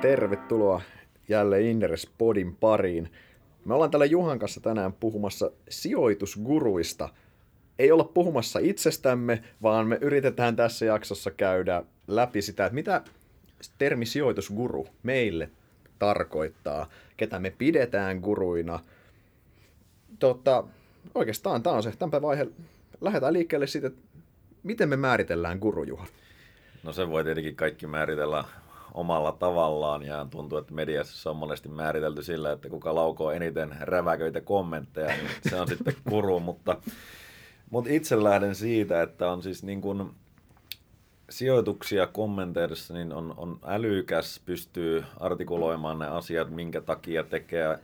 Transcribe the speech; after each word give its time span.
Tervetuloa 0.00 0.82
jälleen 1.28 1.66
Inneres 1.66 2.10
Podin 2.18 2.56
pariin. 2.56 3.12
Me 3.64 3.74
ollaan 3.74 3.90
täällä 3.90 4.04
Juhan 4.04 4.38
kanssa 4.38 4.60
tänään 4.60 4.92
puhumassa 4.92 5.50
sijoitusguruista. 5.68 7.08
Ei 7.78 7.92
olla 7.92 8.04
puhumassa 8.04 8.58
itsestämme, 8.58 9.42
vaan 9.62 9.86
me 9.86 9.98
yritetään 10.00 10.56
tässä 10.56 10.86
jaksossa 10.86 11.30
käydä 11.30 11.82
läpi 12.06 12.42
sitä, 12.42 12.66
että 12.66 12.74
mitä 12.74 13.02
termi 13.78 14.06
sijoitusguru 14.06 14.86
meille 15.02 15.50
tarkoittaa, 15.98 16.88
ketä 17.16 17.38
me 17.38 17.50
pidetään 17.50 18.18
guruina. 18.18 18.80
Tota, 20.18 20.64
oikeastaan 21.14 21.62
tämä 21.62 21.76
on 21.76 21.82
se, 21.82 21.92
tämän 21.98 22.22
vaihe. 22.22 22.46
Lähdetään 23.00 23.32
liikkeelle 23.32 23.66
siitä, 23.66 23.86
että 23.86 24.00
miten 24.62 24.88
me 24.88 24.96
määritellään 24.96 25.58
guru, 25.58 25.84
Juha? 25.84 26.06
No 26.82 26.92
se 26.92 27.08
voi 27.08 27.24
tietenkin 27.24 27.56
kaikki 27.56 27.86
määritellä 27.86 28.44
omalla 28.98 29.32
tavallaan 29.32 30.02
ja 30.02 30.26
tuntuu, 30.30 30.58
että 30.58 30.74
mediassa 30.74 31.22
se 31.22 31.28
on 31.28 31.36
monesti 31.36 31.68
määritelty 31.68 32.22
sillä, 32.22 32.52
että 32.52 32.68
kuka 32.68 32.94
laukoo 32.94 33.30
eniten 33.30 33.76
räväköitä 33.80 34.40
kommentteja, 34.40 35.08
niin 35.08 35.30
se 35.48 35.60
on 35.60 35.68
sitten 35.68 35.94
kuru, 36.08 36.40
mutta, 36.48 36.76
mutta 37.70 37.90
itse 37.92 38.22
lähden 38.22 38.54
siitä, 38.54 39.02
että 39.02 39.30
on 39.30 39.42
siis 39.42 39.62
niin 39.62 39.80
kuin 39.80 40.10
sijoituksia 41.30 42.06
kommenteissa 42.06 42.94
niin 42.94 43.12
on, 43.12 43.34
on 43.36 43.58
älykäs, 43.66 44.40
pystyy 44.46 45.04
artikuloimaan 45.20 45.98
ne 45.98 46.06
asiat, 46.06 46.50
minkä 46.50 46.80
takia 46.80 47.24
tekee, 47.24 47.78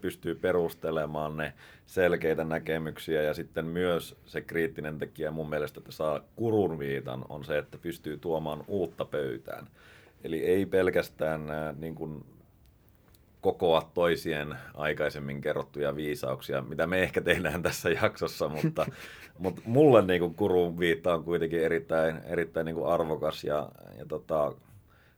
pystyy 0.00 0.34
perustelemaan 0.34 1.36
ne 1.36 1.52
selkeitä 1.86 2.44
näkemyksiä 2.44 3.22
ja 3.22 3.34
sitten 3.34 3.64
myös 3.64 4.16
se 4.26 4.40
kriittinen 4.40 4.98
tekijä 4.98 5.30
mun 5.30 5.50
mielestä, 5.50 5.80
että 5.80 5.92
saa 5.92 6.20
kurun 6.36 6.78
viitan, 6.78 7.24
on 7.28 7.44
se, 7.44 7.58
että 7.58 7.78
pystyy 7.78 8.18
tuomaan 8.18 8.64
uutta 8.66 9.04
pöytään. 9.04 9.66
Eli 10.24 10.44
ei 10.44 10.66
pelkästään 10.66 11.40
niin 11.78 11.94
kuin 11.94 12.24
kokoa 13.40 13.90
toisien 13.94 14.54
aikaisemmin 14.74 15.40
kerrottuja 15.40 15.96
viisauksia, 15.96 16.62
mitä 16.62 16.86
me 16.86 17.02
ehkä 17.02 17.20
tehdään 17.20 17.62
tässä 17.62 17.90
jaksossa, 17.90 18.48
mutta, 18.48 18.86
mutta 19.38 19.62
mulle 19.64 20.02
niin 20.02 20.20
kuin 20.20 20.34
kurun 20.34 20.78
viitta 20.78 21.14
on 21.14 21.24
kuitenkin 21.24 21.64
erittäin, 21.64 22.20
erittäin 22.24 22.64
niin 22.64 22.76
kuin 22.76 22.88
arvokas 22.88 23.44
ja, 23.44 23.68
ja 23.98 24.06
tota, 24.06 24.54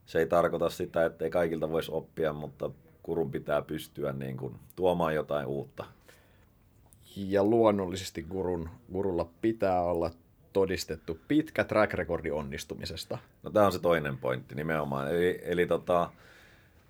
se 0.06 0.18
ei 0.18 0.26
tarkoita 0.26 0.70
sitä, 0.70 1.04
että 1.04 1.24
ei 1.24 1.30
kaikilta 1.30 1.70
voisi 1.70 1.92
oppia, 1.92 2.32
mutta 2.32 2.70
kurun 3.02 3.30
pitää 3.30 3.62
pystyä 3.62 4.12
niin 4.12 4.36
kuin 4.36 4.54
tuomaan 4.76 5.14
jotain 5.14 5.46
uutta. 5.46 5.84
Ja 7.16 7.44
luonnollisesti 7.44 8.22
gurun, 8.22 8.68
gurulla 8.92 9.28
pitää 9.40 9.82
olla 9.82 10.10
todistettu 10.52 11.18
pitkä 11.28 11.64
track 11.64 11.94
recordi 11.94 12.30
onnistumisesta. 12.30 13.18
No 13.42 13.50
tämä 13.50 13.66
on 13.66 13.72
se 13.72 13.78
toinen 13.78 14.18
pointti 14.18 14.54
nimenomaan. 14.54 15.08
Eli, 15.08 15.40
eli 15.42 15.66
tota, 15.66 16.10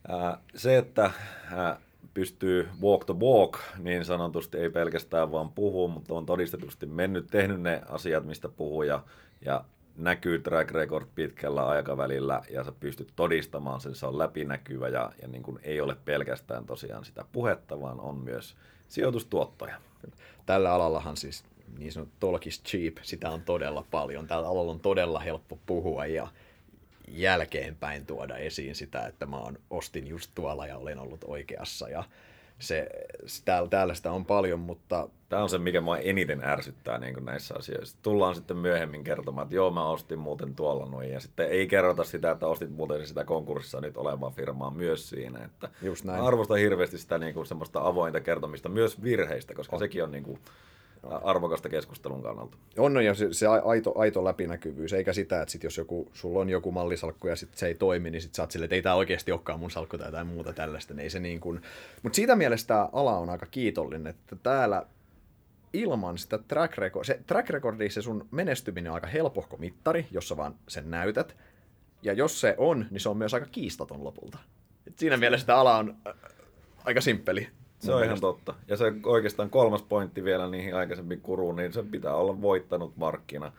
ää, 0.09 0.39
se, 0.55 0.79
että 0.79 1.11
ää, 1.53 1.81
pystyy 2.15 2.69
walk 2.83 3.05
the 3.05 3.15
walk 3.15 3.59
niin 3.79 4.05
sanotusti, 4.05 4.59
ei 4.59 4.71
pelkästään 4.71 5.33
vaan 5.33 5.53
puhua, 5.53 5.89
mutta 5.89 6.15
on 6.15 6.27
todistetusti 6.27 6.87
mennyt, 6.87 7.27
tehnyt 7.27 7.61
ne 7.61 7.83
asiat, 7.89 8.27
mistä 8.27 8.49
puhuu 8.49 8.83
ja, 8.83 9.03
ja 9.45 9.65
näkyy 9.97 10.39
track 10.39 10.71
record 10.71 11.07
pitkällä 11.15 11.67
aikavälillä 11.67 12.43
ja 12.51 12.65
sä 12.65 12.73
pystyt 12.73 13.13
todistamaan 13.17 13.81
sen, 13.81 13.95
se 13.95 14.07
on 14.07 14.19
läpinäkyvä 14.19 14.89
ja, 14.89 15.13
ja 15.23 15.29
niin 15.29 15.43
kuin 15.43 15.59
ei 15.63 15.81
ole 15.81 15.97
pelkästään 16.05 16.67
tosiaan 16.67 17.05
sitä 17.05 17.25
puhetta, 17.33 17.81
vaan 17.81 18.01
on 18.01 18.17
myös 18.17 18.57
sijoitustuottoja. 18.89 19.77
Tällä 20.47 20.73
alallahan 20.73 21.17
siis 21.17 21.45
niin 21.79 21.93
sanottu 21.93 22.15
talk 22.21 22.47
is 22.47 22.63
cheap, 22.63 22.97
sitä 23.03 23.31
on 23.31 23.43
todella 23.43 23.85
paljon. 23.91 24.27
Tällä 24.27 24.49
alalla 24.49 24.73
on 24.73 24.81
todella 24.81 25.21
helppo 25.21 25.59
puhua 25.67 26.07
ja 26.07 26.29
jälkeenpäin 27.09 28.07
tuoda 28.07 28.37
esiin 28.37 28.75
sitä, 28.75 29.07
että 29.07 29.27
mä 29.27 29.37
oon, 29.37 29.59
ostin 29.71 30.07
just 30.07 30.31
tuolla 30.35 30.67
ja 30.67 30.77
olen 30.77 30.99
ollut 30.99 31.25
oikeassa 31.25 31.89
ja 31.89 32.05
se, 32.61 32.89
täällä, 33.45 33.69
täällä 33.69 33.95
sitä 33.95 34.13
on 34.13 34.25
paljon, 34.25 34.61
mutta... 34.61 35.09
Tämä 35.29 35.43
on 35.43 35.49
se, 35.49 35.59
mikä 35.59 35.81
mua 35.81 35.99
eniten 35.99 36.45
ärsyttää 36.45 36.99
niin 36.99 37.15
kuin 37.15 37.25
näissä 37.25 37.55
asioissa. 37.59 37.97
Tullaan 38.03 38.35
sitten 38.35 38.57
myöhemmin 38.57 39.05
kertomaan, 39.05 39.45
että 39.45 39.55
joo, 39.55 39.71
mä 39.71 39.91
ostin 39.91 40.19
muuten 40.19 40.55
tuolla 40.55 40.87
noin. 40.87 41.11
Ja 41.11 41.21
sitten 41.21 41.49
ei 41.49 41.67
kerrota 41.67 42.05
sitä, 42.05 42.31
että 42.31 42.47
ostit 42.47 42.71
muuten 42.71 43.07
sitä 43.07 43.25
konkurssissa 43.25 43.81
nyt 43.81 43.97
olevaa 43.97 44.31
firmaa 44.31 44.71
myös 44.71 45.09
siinä. 45.09 45.45
Että 45.45 45.69
Just 45.83 46.05
näin. 46.05 46.23
arvostan 46.23 46.59
hirveästi 46.59 46.99
sitä 46.99 47.19
niin 47.19 47.35
kuin 47.35 47.47
semmoista 47.47 47.81
avointa 47.87 48.21
kertomista 48.21 48.69
myös 48.69 49.03
virheistä, 49.03 49.55
koska 49.55 49.77
on. 49.77 49.81
sekin 49.81 50.05
on 50.05 50.13
niin 50.13 50.25
kuin, 50.25 50.39
arvokasta 51.03 51.69
keskustelun 51.69 52.23
kannalta. 52.23 52.57
On, 52.79 53.05
ja 53.05 53.15
se, 53.15 53.33
se 53.33 53.47
aito, 53.47 53.99
aito 53.99 54.25
läpinäkyvyys, 54.25 54.93
eikä 54.93 55.13
sitä, 55.13 55.43
että 55.43 55.53
sit 55.53 55.63
jos 55.63 55.79
joku, 55.79 56.11
sulla 56.13 56.41
on 56.41 56.51
joku 56.51 56.73
mallisalkku 56.73 57.29
ja 57.29 57.37
sit 57.37 57.55
se 57.55 57.67
ei 57.67 57.75
toimi, 57.75 58.11
niin 58.11 58.23
sit 58.23 58.35
sä 58.35 58.43
oot 58.43 58.51
silleen, 58.51 58.67
että 58.67 58.75
ei 58.75 58.83
tämä 58.83 58.95
oikeasti 58.95 59.33
olekaan 59.33 59.61
mun 59.61 59.71
salkku 59.71 59.99
tai 59.99 60.09
jotain 60.09 60.27
muuta 60.27 60.53
tällaista. 60.53 60.95
Niin 60.95 61.05
ei 61.05 61.11
se 61.11 61.21
niin 61.21 61.41
kuin... 61.41 61.63
Mutta 62.03 62.17
siitä 62.17 62.37
mielestä 62.37 62.69
tämä 62.69 62.89
ala 62.93 63.19
on 63.19 63.31
aika 63.31 63.47
kiitollinen, 63.47 64.07
että 64.07 64.37
täällä 64.37 64.87
ilman 65.73 66.19
sitä 66.19 66.39
track 66.39 66.79
record, 66.79 67.05
se 67.05 67.21
track 67.27 67.51
recordi, 67.51 67.91
se 67.91 68.03
sun 68.03 68.29
menestyminen 68.31 68.91
on 68.91 68.95
aika 68.95 69.07
helpohko 69.07 69.57
mittari, 69.57 70.07
jossa 70.11 70.37
vaan 70.37 70.55
sen 70.69 70.91
näytät. 70.91 71.37
Ja 72.03 72.13
jos 72.13 72.41
se 72.41 72.55
on, 72.59 72.87
niin 72.91 73.01
se 73.01 73.09
on 73.09 73.17
myös 73.17 73.35
aika 73.35 73.47
kiistaton 73.47 74.05
lopulta. 74.05 74.39
Et 74.87 74.99
siinä 74.99 75.17
mielessä 75.17 75.47
tämä 75.47 75.59
ala 75.59 75.77
on 75.77 75.97
aika 76.85 77.01
simppeli. 77.01 77.49
Se 77.81 77.95
on 77.95 78.05
ihan 78.05 78.21
totta. 78.21 78.55
Ja 78.69 78.77
se 78.77 78.93
oikeastaan 79.05 79.51
kolmas 79.51 79.83
pointti 79.83 80.25
vielä 80.25 80.49
niihin 80.49 80.75
aikaisempiin 80.75 81.21
kuruun, 81.21 81.57
niin 81.57 81.73
se 81.73 81.83
pitää 81.83 82.15
olla 82.15 82.43
voittanut 82.43 82.97
markkina. 82.97 83.53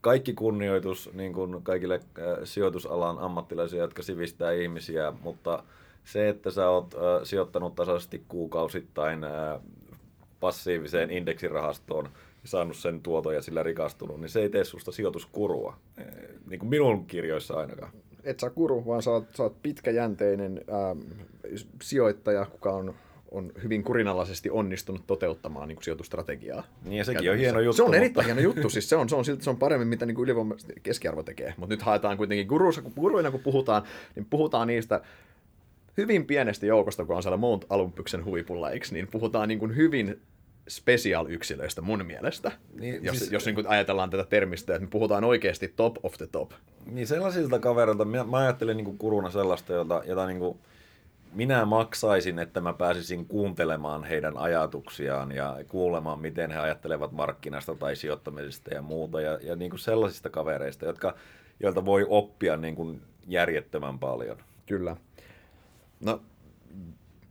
Kaikki 0.00 0.32
kunnioitus 0.32 1.10
niin 1.12 1.32
kuin 1.32 1.62
kaikille 1.62 2.00
sijoitusalan 2.44 3.18
ammattilaisia, 3.18 3.82
jotka 3.82 4.02
sivistää 4.02 4.52
ihmisiä, 4.52 5.12
mutta 5.22 5.62
se, 6.04 6.28
että 6.28 6.50
sä 6.50 6.68
oot 6.68 6.94
sijoittanut 7.22 7.74
tasaisesti 7.74 8.24
kuukausittain 8.28 9.20
passiiviseen 10.40 11.10
indeksirahastoon, 11.10 12.08
saanut 12.44 12.76
sen 12.76 13.00
tuoton 13.00 13.34
ja 13.34 13.42
sillä 13.42 13.62
rikastunut, 13.62 14.20
niin 14.20 14.28
se 14.28 14.40
ei 14.40 14.48
tee 14.48 14.64
susta 14.64 14.92
sijoituskurua. 14.92 15.76
Niin 16.46 16.58
kuin 16.58 16.70
minun 16.70 17.06
kirjoissa 17.06 17.54
ainakaan 17.54 17.92
et 18.24 18.40
saa 18.40 18.50
kuru, 18.50 18.86
vaan 18.86 19.02
sä 19.02 19.10
oot, 19.10 19.24
sä 19.36 19.42
oot 19.42 19.62
pitkäjänteinen 19.62 20.60
ää, 20.70 20.96
sijoittaja, 21.82 22.46
kuka 22.46 22.72
on 22.72 22.94
on 23.34 23.52
hyvin 23.62 23.82
kurinalaisesti 23.82 24.50
onnistunut 24.50 25.06
toteuttamaan 25.06 25.68
niin 25.68 25.76
kuin 25.76 25.84
sijoitustrategiaa. 25.84 26.64
Niin 26.84 26.98
ja 26.98 27.04
sekin 27.04 27.30
on 27.30 27.38
hieno 27.38 27.60
juttu. 27.60 27.76
Se 27.76 27.82
on 27.82 27.86
mutta... 27.86 27.96
erittäin 27.96 28.26
hieno 28.26 28.40
juttu, 28.40 28.70
siis 28.70 28.88
se 28.88 28.96
on, 28.96 29.08
se 29.08 29.16
on, 29.16 29.24
silti, 29.24 29.44
se 29.44 29.50
on 29.50 29.56
paremmin, 29.56 29.88
mitä 29.88 30.06
niin 30.06 30.20
ylivoimaisesti 30.20 30.72
keskiarvo 30.82 31.22
tekee. 31.22 31.54
Mutta 31.56 31.74
nyt 31.74 31.82
haetaan 31.82 32.16
kuitenkin 32.16 32.46
guruissa, 32.46 32.82
kun 32.82 32.92
guruina 33.00 33.30
kun 33.30 33.40
puhutaan, 33.40 33.82
niin 34.14 34.26
puhutaan 34.30 34.66
niistä 34.66 35.00
hyvin 35.96 36.26
pienestä 36.26 36.66
joukosta, 36.66 37.04
kun 37.04 37.16
on 37.16 37.22
siellä 37.22 37.36
Mount 37.36 37.64
Olympuksen 37.70 38.24
huipulla, 38.24 38.70
eikö, 38.70 38.86
niin 38.90 39.08
puhutaan 39.08 39.48
niin 39.48 39.58
kuin 39.58 39.76
hyvin 39.76 40.20
special-yksilöistä 40.68 41.80
mun 41.80 42.06
mielestä, 42.06 42.52
niin, 42.80 43.04
jos, 43.04 43.18
siis, 43.18 43.32
jos 43.32 43.46
niin 43.46 43.66
ajatellaan 43.66 44.10
tätä 44.10 44.24
termistä, 44.24 44.74
että 44.74 44.84
me 44.86 44.90
puhutaan 44.90 45.24
oikeasti 45.24 45.68
top 45.76 45.96
of 46.02 46.14
the 46.14 46.26
top. 46.26 46.50
Niin 46.86 47.06
sellaisilta 47.06 47.58
kaverilta, 47.58 48.04
mä, 48.04 48.24
mä 48.24 48.36
ajattelen 48.36 48.76
niin 48.76 48.84
kuin 48.84 48.98
kuruna 48.98 49.30
sellaista, 49.30 49.72
jota, 49.72 50.02
jota 50.06 50.26
niin 50.26 50.38
kuin 50.38 50.58
minä 51.32 51.64
maksaisin, 51.64 52.38
että 52.38 52.60
mä 52.60 52.72
pääsisin 52.72 53.26
kuuntelemaan 53.26 54.04
heidän 54.04 54.36
ajatuksiaan 54.36 55.32
ja 55.32 55.56
kuulemaan, 55.68 56.20
miten 56.20 56.50
he 56.50 56.58
ajattelevat 56.58 57.12
markkinasta 57.12 57.74
tai 57.74 57.96
sijoittamisesta 57.96 58.74
ja 58.74 58.82
muuta. 58.82 59.20
Ja, 59.20 59.38
ja 59.42 59.56
niin 59.56 59.70
kuin 59.70 59.80
sellaisista 59.80 60.30
kavereista, 60.30 60.86
jotka, 60.86 61.14
joilta 61.60 61.84
voi 61.84 62.06
oppia 62.08 62.56
niin 62.56 62.74
kuin 62.74 63.02
järjettömän 63.26 63.98
paljon. 63.98 64.36
Kyllä. 64.66 64.96
No, 66.00 66.22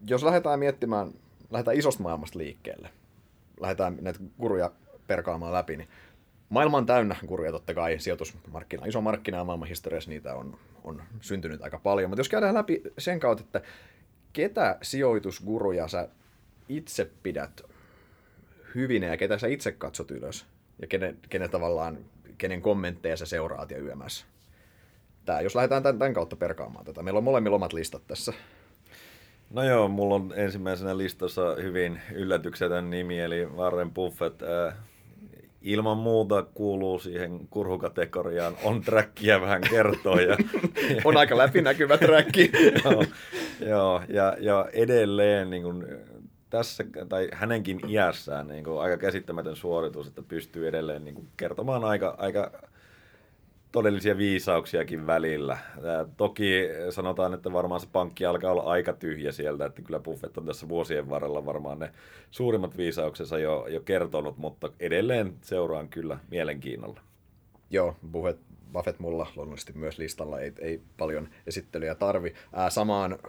jos 0.07 0.23
lähdetään 0.23 0.59
miettimään, 0.59 1.11
lähdetään 1.51 1.77
isosta 1.77 2.03
maailmasta 2.03 2.39
liikkeelle– 2.39 2.89
lähdetään 3.63 3.97
näitä 4.01 4.19
kuruja 4.37 4.71
perkaamaan 5.07 5.53
läpi, 5.53 5.77
niin 5.77 5.89
maailma 6.49 6.77
on 6.77 6.85
täynnä 6.85 7.15
kuruja 7.25 7.51
totta 7.51 7.73
kai, 7.73 7.99
sijoitusmarkkina, 7.99 8.85
iso 8.85 9.01
markkina 9.01 9.37
ja 9.37 9.43
maailman 9.43 9.67
historiassa 9.67 10.09
niitä 10.09 10.35
on, 10.35 10.57
on 10.83 11.03
syntynyt 11.21 11.61
aika 11.61 11.79
paljon. 11.79 12.09
Mutta 12.09 12.19
jos 12.19 12.29
käydään 12.29 12.55
läpi 12.55 12.81
sen 12.97 13.19
kautta, 13.19 13.43
että 13.43 13.61
ketä 14.33 14.77
sijoitusguruja 14.81 15.87
sä 15.87 16.07
itse 16.69 17.09
pidät 17.23 17.61
hyvinä 18.75 19.07
ja 19.07 19.17
ketä 19.17 19.37
sä 19.37 19.47
itse 19.47 19.71
katsot 19.71 20.11
ylös 20.11 20.45
ja 20.81 20.87
kenen, 20.87 21.17
kenen 21.29 21.49
tavallaan, 21.49 21.97
kenen 22.37 22.61
kommentteja 22.61 23.17
sä 23.17 23.25
seuraat 23.25 23.71
ja 23.71 23.79
yömässä. 23.79 24.25
Tää, 25.25 25.41
jos 25.41 25.55
lähdetään 25.55 25.83
tämän, 25.83 25.99
tämän 25.99 26.13
kautta 26.13 26.35
perkaamaan 26.35 26.85
tätä. 26.85 27.03
Meillä 27.03 27.17
on 27.17 27.23
molemmilla 27.23 27.55
omat 27.55 27.73
listat 27.73 28.07
tässä. 28.07 28.33
No 29.53 29.63
joo, 29.63 29.87
mulla 29.87 30.15
on 30.15 30.33
ensimmäisenä 30.35 30.97
listassa 30.97 31.55
hyvin 31.61 32.01
yllätyksetön 32.13 32.89
nimi, 32.89 33.19
eli 33.19 33.45
Warren 33.45 33.91
Buffett. 33.91 34.41
Äh, 34.41 34.75
ilman 35.61 35.97
muuta 35.97 36.43
kuuluu 36.53 36.99
siihen 36.99 37.47
kurhukategoriaan. 37.49 38.53
On 38.63 38.81
trackia 38.81 39.41
vähän 39.41 39.61
kertoo. 39.69 40.19
Ja, 40.19 40.37
on 41.05 41.17
aika 41.17 41.37
läpinäkyvä 41.37 41.97
tracki. 41.97 42.51
joo, 42.85 43.03
joo, 43.59 44.01
ja, 44.07 44.37
ja 44.39 44.69
edelleen 44.73 45.49
niin 45.49 45.63
kuin, 45.63 45.85
tässä, 46.49 46.83
tai 47.09 47.29
hänenkin 47.33 47.79
iässään 47.89 48.47
niin 48.47 48.63
kuin, 48.63 48.81
aika 48.81 48.97
käsittämätön 48.97 49.55
suoritus, 49.55 50.07
että 50.07 50.21
pystyy 50.27 50.67
edelleen 50.67 51.03
niin 51.03 51.15
kuin, 51.15 51.27
kertomaan 51.37 51.83
aika, 51.83 52.15
aika 52.17 52.51
todellisia 53.73 54.17
viisauksiakin 54.17 55.07
välillä. 55.07 55.57
Ää, 55.83 56.05
toki 56.17 56.69
sanotaan, 56.89 57.33
että 57.33 57.53
varmaan 57.53 57.81
se 57.81 57.87
pankki 57.91 58.25
alkaa 58.25 58.51
olla 58.51 58.63
aika 58.63 58.93
tyhjä 58.93 59.31
sieltä, 59.31 59.65
että 59.65 59.81
kyllä 59.81 59.99
Buffett 59.99 60.37
on 60.37 60.45
tässä 60.45 60.69
vuosien 60.69 61.09
varrella 61.09 61.45
varmaan 61.45 61.79
ne 61.79 61.91
suurimmat 62.31 62.77
viisauksensa 62.77 63.39
jo, 63.39 63.67
jo 63.69 63.79
kertonut, 63.79 64.37
mutta 64.37 64.69
edelleen 64.79 65.33
seuraan 65.41 65.89
kyllä 65.89 66.19
mielenkiinnolla. 66.31 67.01
Joo, 67.69 67.95
Buffett, 68.11 68.41
Buffett 68.73 68.99
mulla 68.99 69.27
luonnollisesti 69.35 69.73
myös 69.73 69.97
listalla, 69.97 70.39
ei, 70.39 70.53
ei 70.59 70.81
paljon 70.97 71.29
esittelyjä 71.47 71.95
tarvi. 71.95 72.33
Ää, 72.53 72.69
samaan 72.69 73.19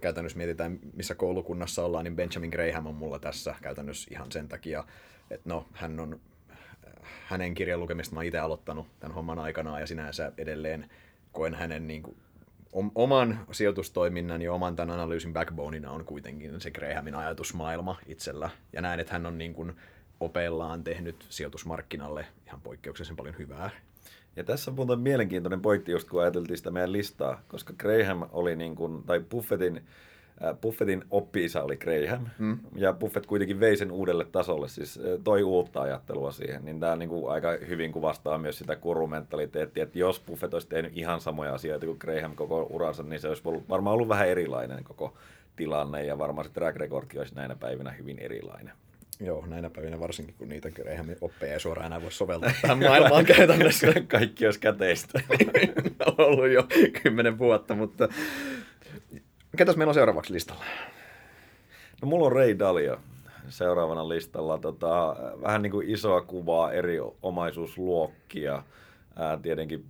käytännössä 0.00 0.38
mietitään, 0.38 0.78
missä 0.92 1.14
koulukunnassa 1.14 1.84
ollaan, 1.84 2.04
niin 2.04 2.16
Benjamin 2.16 2.50
Graham 2.50 2.86
on 2.86 2.94
mulla 2.94 3.18
tässä 3.18 3.54
käytännössä 3.62 4.08
ihan 4.10 4.32
sen 4.32 4.48
takia, 4.48 4.84
että 5.30 5.48
no, 5.48 5.66
hän 5.72 6.00
on 6.00 6.20
hänen 7.26 7.54
kirjan 7.54 7.80
lukemista 7.80 8.14
mä 8.14 8.22
itse 8.22 8.38
aloittanut 8.38 8.86
tämän 9.00 9.14
homman 9.14 9.38
aikana 9.38 9.80
ja 9.80 9.86
sinänsä 9.86 10.32
edelleen 10.38 10.90
koen 11.32 11.54
hänen 11.54 11.86
niin 11.86 12.02
kuin, 12.02 12.16
oman 12.94 13.46
sijoitustoiminnan 13.52 14.42
ja 14.42 14.52
oman 14.52 14.76
tämän 14.76 14.94
analyysin 14.94 15.32
backboneina 15.32 15.90
on 15.90 16.04
kuitenkin 16.04 16.60
se 16.60 16.70
Grahamin 16.70 17.14
ajatusmaailma 17.14 17.98
itsellä. 18.06 18.50
Ja 18.72 18.82
näen, 18.82 19.00
että 19.00 19.12
hän 19.12 19.26
on 19.26 19.38
niin 19.38 19.54
kuin 19.54 19.72
opeillaan 20.20 20.84
tehnyt 20.84 21.26
sijoitusmarkkinalle 21.28 22.26
ihan 22.46 22.60
poikkeuksellisen 22.60 23.16
paljon 23.16 23.38
hyvää. 23.38 23.70
Ja 24.36 24.44
tässä 24.44 24.70
on 24.70 24.74
muuten 24.74 25.00
mielenkiintoinen 25.00 25.62
pointti, 25.62 25.92
just 25.92 26.08
kun 26.08 26.22
ajateltiin 26.22 26.56
sitä 26.56 26.70
meidän 26.70 26.92
listaa, 26.92 27.42
koska 27.48 27.72
Graham 27.78 28.28
oli 28.32 28.56
niin 28.56 28.76
kuin, 28.76 29.02
tai 29.02 29.20
Buffettin 29.20 29.84
Buffettin 30.60 31.04
oppiisa 31.10 31.62
oli 31.62 31.76
Graham, 31.76 32.26
mm. 32.38 32.58
ja 32.76 32.92
Buffett 32.92 33.26
kuitenkin 33.26 33.60
vei 33.60 33.76
sen 33.76 33.92
uudelle 33.92 34.24
tasolle, 34.24 34.68
siis 34.68 34.98
äh, 34.98 35.04
toi 35.24 35.42
uutta 35.42 35.80
ajattelua 35.80 36.32
siihen, 36.32 36.64
niin 36.64 36.80
tämä 36.80 36.96
niinku 36.96 37.28
aika 37.28 37.48
hyvin 37.68 37.92
kuvastaa 37.92 38.38
myös 38.38 38.58
sitä 38.58 38.76
kurumentaliteettia, 38.76 39.82
että 39.82 39.98
jos 39.98 40.20
Buffett 40.20 40.54
olisi 40.54 40.68
tehnyt 40.68 40.92
ihan 40.94 41.20
samoja 41.20 41.54
asioita 41.54 41.86
kuin 41.86 41.98
Graham 42.00 42.34
koko 42.34 42.66
uransa, 42.70 43.02
niin 43.02 43.20
se 43.20 43.28
olisi 43.28 43.42
ollut, 43.44 43.68
varmaan 43.68 43.94
ollut 43.94 44.08
vähän 44.08 44.28
erilainen 44.28 44.84
koko 44.84 45.14
tilanne, 45.56 46.04
ja 46.04 46.18
varmaan 46.18 46.44
se 46.44 46.52
track 46.52 46.76
recordkin 46.76 47.20
olisi 47.20 47.34
näinä 47.34 47.54
päivinä 47.54 47.90
hyvin 47.90 48.18
erilainen. 48.18 48.72
Joo, 49.20 49.46
näinä 49.46 49.70
päivinä 49.70 50.00
varsinkin, 50.00 50.34
kun 50.38 50.48
niitä 50.48 50.70
Grahamin 50.70 51.16
oppeja 51.20 51.52
ei 51.52 51.60
suoraan 51.60 51.86
enää 51.86 52.02
voi 52.02 52.12
soveltaa 52.12 52.50
tähän 52.62 52.78
maailmaan 52.78 53.24
käytännössä. 53.24 53.86
Kaikki 54.08 54.46
olisi 54.46 54.60
käteistä. 54.60 55.20
on 56.06 56.14
ollut 56.26 56.48
jo 56.48 56.66
kymmenen 57.02 57.38
vuotta, 57.38 57.74
mutta 57.74 58.08
Ketäs 59.56 59.76
meillä 59.76 59.90
on 59.90 59.94
seuraavaksi 59.94 60.32
listalla? 60.32 60.64
No 62.02 62.08
mulla 62.08 62.26
on 62.26 62.32
Ray 62.32 62.58
Dalio 62.58 63.00
seuraavana 63.48 64.08
listalla. 64.08 64.58
Tota, 64.58 65.16
vähän 65.42 65.62
niin 65.62 65.70
kuin 65.70 65.90
isoa 65.90 66.20
kuvaa 66.20 66.72
eri 66.72 66.98
omaisuusluokkia. 67.22 68.62
Ää, 69.16 69.36
tietenkin 69.36 69.84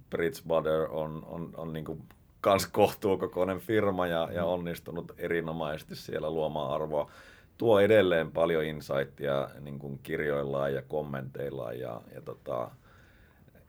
Butter 0.49 0.87
on, 0.91 1.27
on, 1.27 1.51
on 1.57 1.73
niin 1.73 1.85
kuin 1.85 2.03
kans 2.41 2.67
kohtuukokoinen 2.67 3.59
firma 3.59 4.07
ja, 4.07 4.29
ja 4.33 4.45
onnistunut 4.45 5.13
erinomaisesti 5.19 5.97
siellä 5.97 6.31
luomaan 6.31 6.71
arvoa. 6.71 7.11
Tuo 7.59 7.81
edelleen 7.81 8.33
paljon 8.33 8.65
insightia 8.65 9.49
niin 9.61 9.79
kuin 9.79 10.01
kirjoillaan 10.03 10.75
ja 10.75 10.83
kommenteillaan 10.83 11.79
ja, 11.79 12.01
ja 12.15 12.21
tota, 12.21 12.71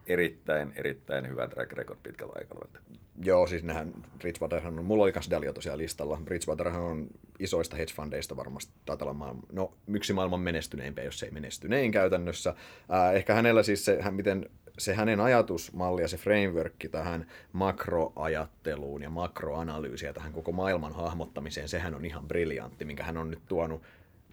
erittäin, 0.07 0.73
erittäin 0.75 1.29
hyvä 1.29 1.47
track 1.47 1.73
record 1.73 1.99
pitkällä 2.03 2.33
aikavälillä. 2.35 2.79
Joo, 3.23 3.47
siis 3.47 3.63
nehän, 3.63 3.93
Bridgewaterhan 4.19 4.79
on, 4.79 4.85
mulla 4.85 5.03
oli 5.03 5.11
kanssa 5.11 5.31
Dalio 5.31 5.53
tosiaan 5.53 5.77
listalla. 5.77 6.21
Bridgewaterhan 6.25 6.81
on 6.81 7.07
isoista 7.39 7.75
hedge 7.75 7.93
fundeista 7.93 8.37
varmasti, 8.37 8.73
taitaa 8.85 9.05
olla 9.05 9.17
maailman, 9.17 9.43
no 9.51 9.73
yksi 9.87 10.13
maailman 10.13 10.39
menestyneimpiä, 10.39 11.03
jos 11.03 11.23
ei 11.23 11.31
menestynein 11.31 11.91
käytännössä. 11.91 12.49
Äh, 12.93 13.15
ehkä 13.15 13.33
hänellä 13.33 13.63
siis 13.63 13.85
se, 13.85 14.01
hän, 14.01 14.13
miten 14.13 14.49
se 14.77 14.93
hänen 14.93 15.19
ajatusmalli 15.19 16.01
ja 16.01 16.07
se 16.07 16.17
framework 16.17 16.73
tähän 16.91 17.27
makroajatteluun 17.51 19.01
ja 19.01 19.09
makroanalyysiä 19.09 20.13
tähän 20.13 20.33
koko 20.33 20.51
maailman 20.51 20.93
hahmottamiseen, 20.93 21.69
sehän 21.69 21.95
on 21.95 22.05
ihan 22.05 22.27
briljantti, 22.27 22.85
minkä 22.85 23.03
hän 23.03 23.17
on 23.17 23.29
nyt 23.29 23.41
tuonut 23.47 23.81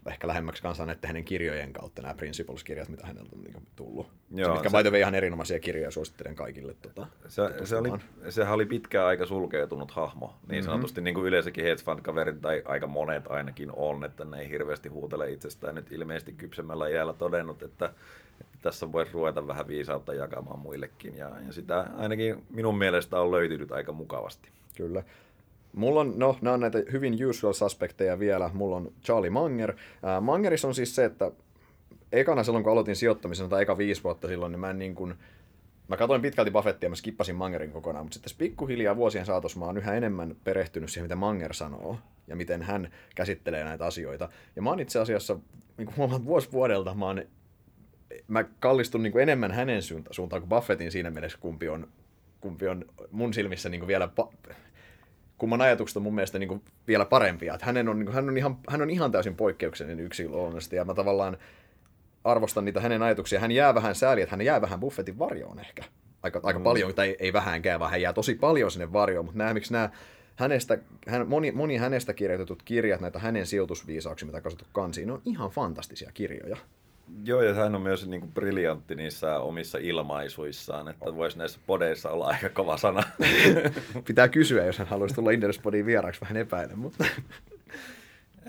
ehkä 0.07 0.29
lähemmäksi 0.29 0.63
kanssa 0.63 0.87
näiden 0.87 1.09
hänen 1.09 1.25
kirjojen 1.25 1.73
kautta 1.73 2.03
nämä 2.03 2.15
Principles-kirjat, 2.15 2.89
mitä 2.89 3.07
häneltä 3.07 3.31
on 3.37 3.43
niin 3.43 3.67
tullut. 3.77 4.07
Joo, 4.31 4.49
se, 4.49 4.53
mitkä 4.53 4.83
se, 4.83 4.91
by 4.91 4.99
ihan 4.99 5.15
erinomaisia 5.15 5.61
kirjoja, 5.61 5.91
suosittelen 5.91 6.35
kaikille. 6.35 6.75
Tota, 6.83 7.07
se, 7.29 7.43
se 7.65 7.77
oli, 7.77 7.89
sehän 8.29 8.55
oli 8.55 8.67
pitkään 8.67 9.07
aika 9.07 9.27
sulkeutunut 9.27 9.91
hahmo, 9.91 10.27
niin 10.27 10.49
mm-hmm. 10.49 10.65
sanotusti 10.65 11.01
niin 11.01 11.15
kuin 11.15 11.27
yleensäkin 11.27 11.65
hedge 11.65 11.83
fund-kaverit, 11.83 12.41
tai 12.41 12.63
aika 12.65 12.87
monet 12.87 13.27
ainakin 13.27 13.71
on, 13.73 14.05
että 14.05 14.25
ne 14.25 14.41
ei 14.41 14.49
hirveästi 14.49 14.89
huutele 14.89 15.31
itsestään. 15.31 15.75
Nyt 15.75 15.93
ilmeisesti 15.93 16.33
kypsemmällä 16.33 16.89
jäällä 16.89 17.13
todennut, 17.13 17.63
että, 17.63 17.93
että 18.41 18.59
tässä 18.63 18.93
voisi 18.93 19.13
ruveta 19.13 19.47
vähän 19.47 19.69
viisautta 19.69 20.15
jakamaan 20.15 20.59
muillekin, 20.59 21.17
ja, 21.17 21.31
ja 21.47 21.53
sitä 21.53 21.87
ainakin 21.97 22.45
minun 22.51 22.79
mielestä 22.79 23.21
on 23.21 23.31
löytynyt 23.31 23.73
aika 23.73 23.93
mukavasti. 23.93 24.49
Kyllä. 24.77 25.03
Mulla 25.73 26.01
on, 26.01 26.15
no, 26.17 26.39
nämä 26.41 26.55
on 26.55 26.61
näitä 26.61 26.79
hyvin 26.93 27.27
usual 27.29 27.53
suspekteja 27.53 28.19
vielä. 28.19 28.51
Mulla 28.55 28.77
on 28.77 28.93
Charlie 29.05 29.31
Manger. 29.31 29.71
Äh, 29.71 30.23
Mangeris 30.23 30.65
on 30.65 30.75
siis 30.75 30.95
se, 30.95 31.05
että 31.05 31.33
ekana 32.13 32.45
silloin, 32.45 32.65
kun 32.65 32.73
aloitin 32.73 32.97
sijoittamisen, 32.97 33.49
tai 33.49 33.63
eka 33.63 33.79
viisi 33.79 34.05
vuotta 34.05 34.29
silloin, 34.29 34.53
niin 34.53 34.61
mä 34.61 34.71
en 34.71 34.79
niin 34.79 34.95
kuin, 34.95 35.15
Mä 35.89 35.97
katsoin 35.97 36.23
pitkälti 36.23 36.51
Buffettia 36.51 36.87
ja 36.87 36.91
mä 36.91 36.97
skippasin 36.97 37.37
Mangerin 37.37 37.73
kokonaan, 37.73 38.05
mutta 38.05 38.15
sitten 38.15 38.33
pikkuhiljaa 38.39 38.97
vuosien 38.97 39.27
saatossa 39.27 39.59
mä 39.59 39.65
oon 39.65 39.77
yhä 39.77 39.95
enemmän 39.95 40.37
perehtynyt 40.45 40.91
siihen, 40.91 41.05
mitä 41.05 41.17
Manger 41.17 41.55
sanoo 41.55 41.99
ja 42.27 42.37
miten 42.37 42.63
hän 42.63 42.91
käsittelee 43.15 43.65
näitä 43.65 43.87
asioita. 43.87 44.29
Ja 44.57 44.63
mä 44.63 44.71
oon 44.71 44.81
itse 44.81 44.99
asiassa, 44.99 45.39
niin 45.77 45.93
kuin 45.95 46.25
vuosi 46.25 46.53
vuodelta, 46.53 46.95
mä, 46.95 47.07
oon, 47.07 47.23
mä 48.29 48.45
kallistun 48.45 49.03
niin 49.03 49.13
kuin 49.13 49.23
enemmän 49.23 49.53
hänen 49.53 49.83
suuntaan 50.11 50.43
kuin 50.43 50.49
Buffettin 50.49 50.93
siinä 50.93 51.11
mielessä, 51.11 51.39
kumpi 51.41 51.69
on, 51.69 51.89
kumpi 52.41 52.69
on 52.69 52.85
mun 53.11 53.35
silmissä 53.35 53.69
niin 53.69 53.81
kuin 53.81 53.89
vielä 53.89 54.09
pa- 54.21 54.55
kumman 55.43 55.61
ajatukset 55.61 55.97
on 55.97 56.03
mun 56.03 56.15
mielestä 56.15 56.39
niin 56.39 56.49
kuin 56.49 56.63
vielä 56.89 57.05
parempia. 57.05 57.55
Että 57.55 57.67
hänen 57.67 57.89
on, 57.89 57.99
niin 57.99 58.07
kuin, 58.07 58.15
hän, 58.15 58.29
on 58.29 58.37
ihan, 58.37 58.59
hän 58.69 58.83
on 58.83 58.91
ihan 58.91 59.13
täysin 59.13 59.37
poikkeuksellinen 59.37 60.05
yksilö 60.05 60.29
luonnollisesti, 60.29 60.77
ja 60.77 60.85
mä 60.85 60.95
tavallaan 60.95 61.37
arvostan 62.25 62.65
niitä 62.65 62.81
hänen 62.81 63.03
ajatuksia. 63.03 63.41
Hän 63.41 63.53
jää 63.53 63.75
vähän 63.75 63.95
sääli, 63.95 64.23
että 64.23 64.37
hän 64.37 64.45
jää 64.45 64.61
vähän 64.61 64.81
Buffetin 64.81 65.19
varjoon 65.19 65.61
ehkä. 65.61 65.85
Aika, 66.23 66.41
aika 66.43 66.59
mm. 66.59 66.63
paljon, 66.63 66.95
tai 66.95 67.09
ei, 67.09 67.17
ei 67.19 67.33
vähänkään, 67.33 67.81
vaan 67.81 67.91
hän 67.91 68.03
jää 68.03 68.13
tosi 68.13 68.35
paljon 68.35 68.71
sinne 68.71 68.93
varjoon, 68.93 69.25
mutta 69.25 69.39
nämä, 69.39 69.55
miksi 69.55 69.73
nämä 69.73 69.91
hänestä, 70.37 70.79
hän, 71.09 71.29
moni, 71.29 71.53
moni 71.53 71.77
hänestä 71.77 72.13
kirjoitetut 72.15 72.63
kirjat, 72.63 73.01
näitä 73.01 73.19
hänen 73.19 73.47
sijoitusviisauksia, 73.47 74.27
mitä 74.27 74.41
kasvattu 74.41 74.67
kansiin, 74.73 75.07
ne 75.07 75.13
on 75.13 75.23
ihan 75.25 75.51
fantastisia 75.51 76.11
kirjoja. 76.15 76.57
Joo, 77.25 77.43
ja 77.43 77.55
hän 77.55 77.75
on 77.75 77.83
myös 77.83 78.07
niin 78.07 78.21
kuin 78.21 78.33
briljantti 78.33 78.95
niissä 78.95 79.39
omissa 79.39 79.79
ilmaisuissaan, 79.79 80.89
että 80.89 81.17
voisi 81.17 81.39
näissä 81.39 81.61
podeissa 81.67 82.11
olla 82.11 82.27
aika 82.27 82.49
kova 82.49 82.77
sana. 82.77 83.03
Pitää 84.07 84.29
kysyä, 84.29 84.65
jos 84.65 84.79
hän 84.79 84.89
haluaisi 84.89 85.15
tulla 85.15 85.31
Inderspodiin 85.31 85.87
vieraaksi, 85.87 86.21
vähän 86.21 86.37
epäilen, 86.37 86.79
mutta... 86.79 87.05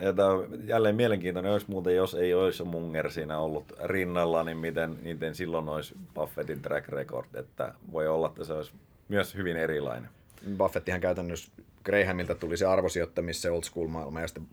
Ja 0.02 0.14
tämä 0.14 0.30
jälleen 0.66 0.96
mielenkiintoinen, 0.96 1.52
olisi 1.52 1.66
muuten, 1.70 1.96
jos 1.96 2.14
ei 2.14 2.34
olisi 2.34 2.64
Munger 2.64 3.12
siinä 3.12 3.40
ollut 3.40 3.74
rinnalla, 3.84 4.44
niin 4.44 4.58
miten, 4.58 4.98
miten 5.02 5.36
silloin 5.36 5.70
olisi 5.70 5.96
Buffettin 6.16 6.62
track 6.62 6.88
record, 6.88 7.36
että 7.36 7.74
voi 7.92 8.08
olla, 8.08 8.28
että 8.28 8.44
se 8.44 8.54
olisi 8.54 8.72
myös 9.08 9.36
hyvin 9.36 9.58
erilainen. 9.58 10.10
Buffettihan 10.58 11.02
käytännössä 11.02 11.52
Grahamilta 11.86 12.36
tuli 12.36 12.58
se 12.58 12.66
arvosijoittamis, 12.66 13.42
se 13.42 13.52
old 13.52 13.64
school 13.64 13.88
maailma, 13.88 14.22
ja 14.22 14.28
sitten 14.28 14.48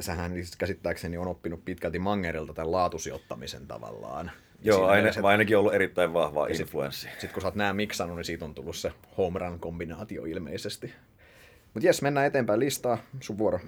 sähän 0.00 0.32
käsittääkseni 0.58 1.18
on 1.18 1.28
oppinut 1.28 1.64
pitkälti 1.64 1.98
Mangerilta 1.98 2.54
tämän 2.54 2.72
laatusijoittamisen 2.72 3.66
tavallaan. 3.66 4.30
Joo, 4.62 4.86
aina, 4.86 5.02
mielessä, 5.02 5.20
ainakin 5.24 5.58
ollut 5.58 5.74
erittäin 5.74 6.12
vahva 6.12 6.46
influenssi. 6.46 7.00
Sitten 7.00 7.20
sit 7.20 7.32
kun 7.32 7.42
sä 7.42 7.48
oot 7.48 7.54
nämä 7.54 7.72
miksannut, 7.72 8.16
niin 8.16 8.24
siitä 8.24 8.44
on 8.44 8.54
tullut 8.54 8.76
se 8.76 8.92
home 9.16 9.38
run 9.38 9.60
kombinaatio 9.60 10.24
ilmeisesti. 10.24 10.94
Mutta 11.74 11.86
jes, 11.86 12.02
mennään 12.02 12.26
eteenpäin 12.26 12.60
listaa. 12.60 12.98
Sun 13.20 13.38
vuoro. 13.38 13.60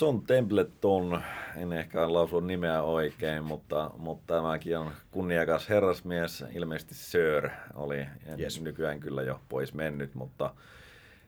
John 0.00 0.22
Templeton, 0.26 1.22
en 1.56 1.72
ehkä 1.72 2.12
lausua 2.12 2.40
nimeä 2.40 2.82
oikein, 2.82 3.44
mutta, 3.44 3.90
mutta 3.98 4.34
tämäkin 4.34 4.78
on 4.78 4.92
kunniakas 5.10 5.68
herrasmies, 5.68 6.44
ilmeisesti 6.54 6.94
Sir 6.94 7.48
oli, 7.74 7.98
ja 7.98 8.36
yes. 8.38 8.60
nykyään 8.60 9.00
kyllä 9.00 9.22
jo 9.22 9.40
pois 9.48 9.74
mennyt, 9.74 10.14
mutta 10.14 10.54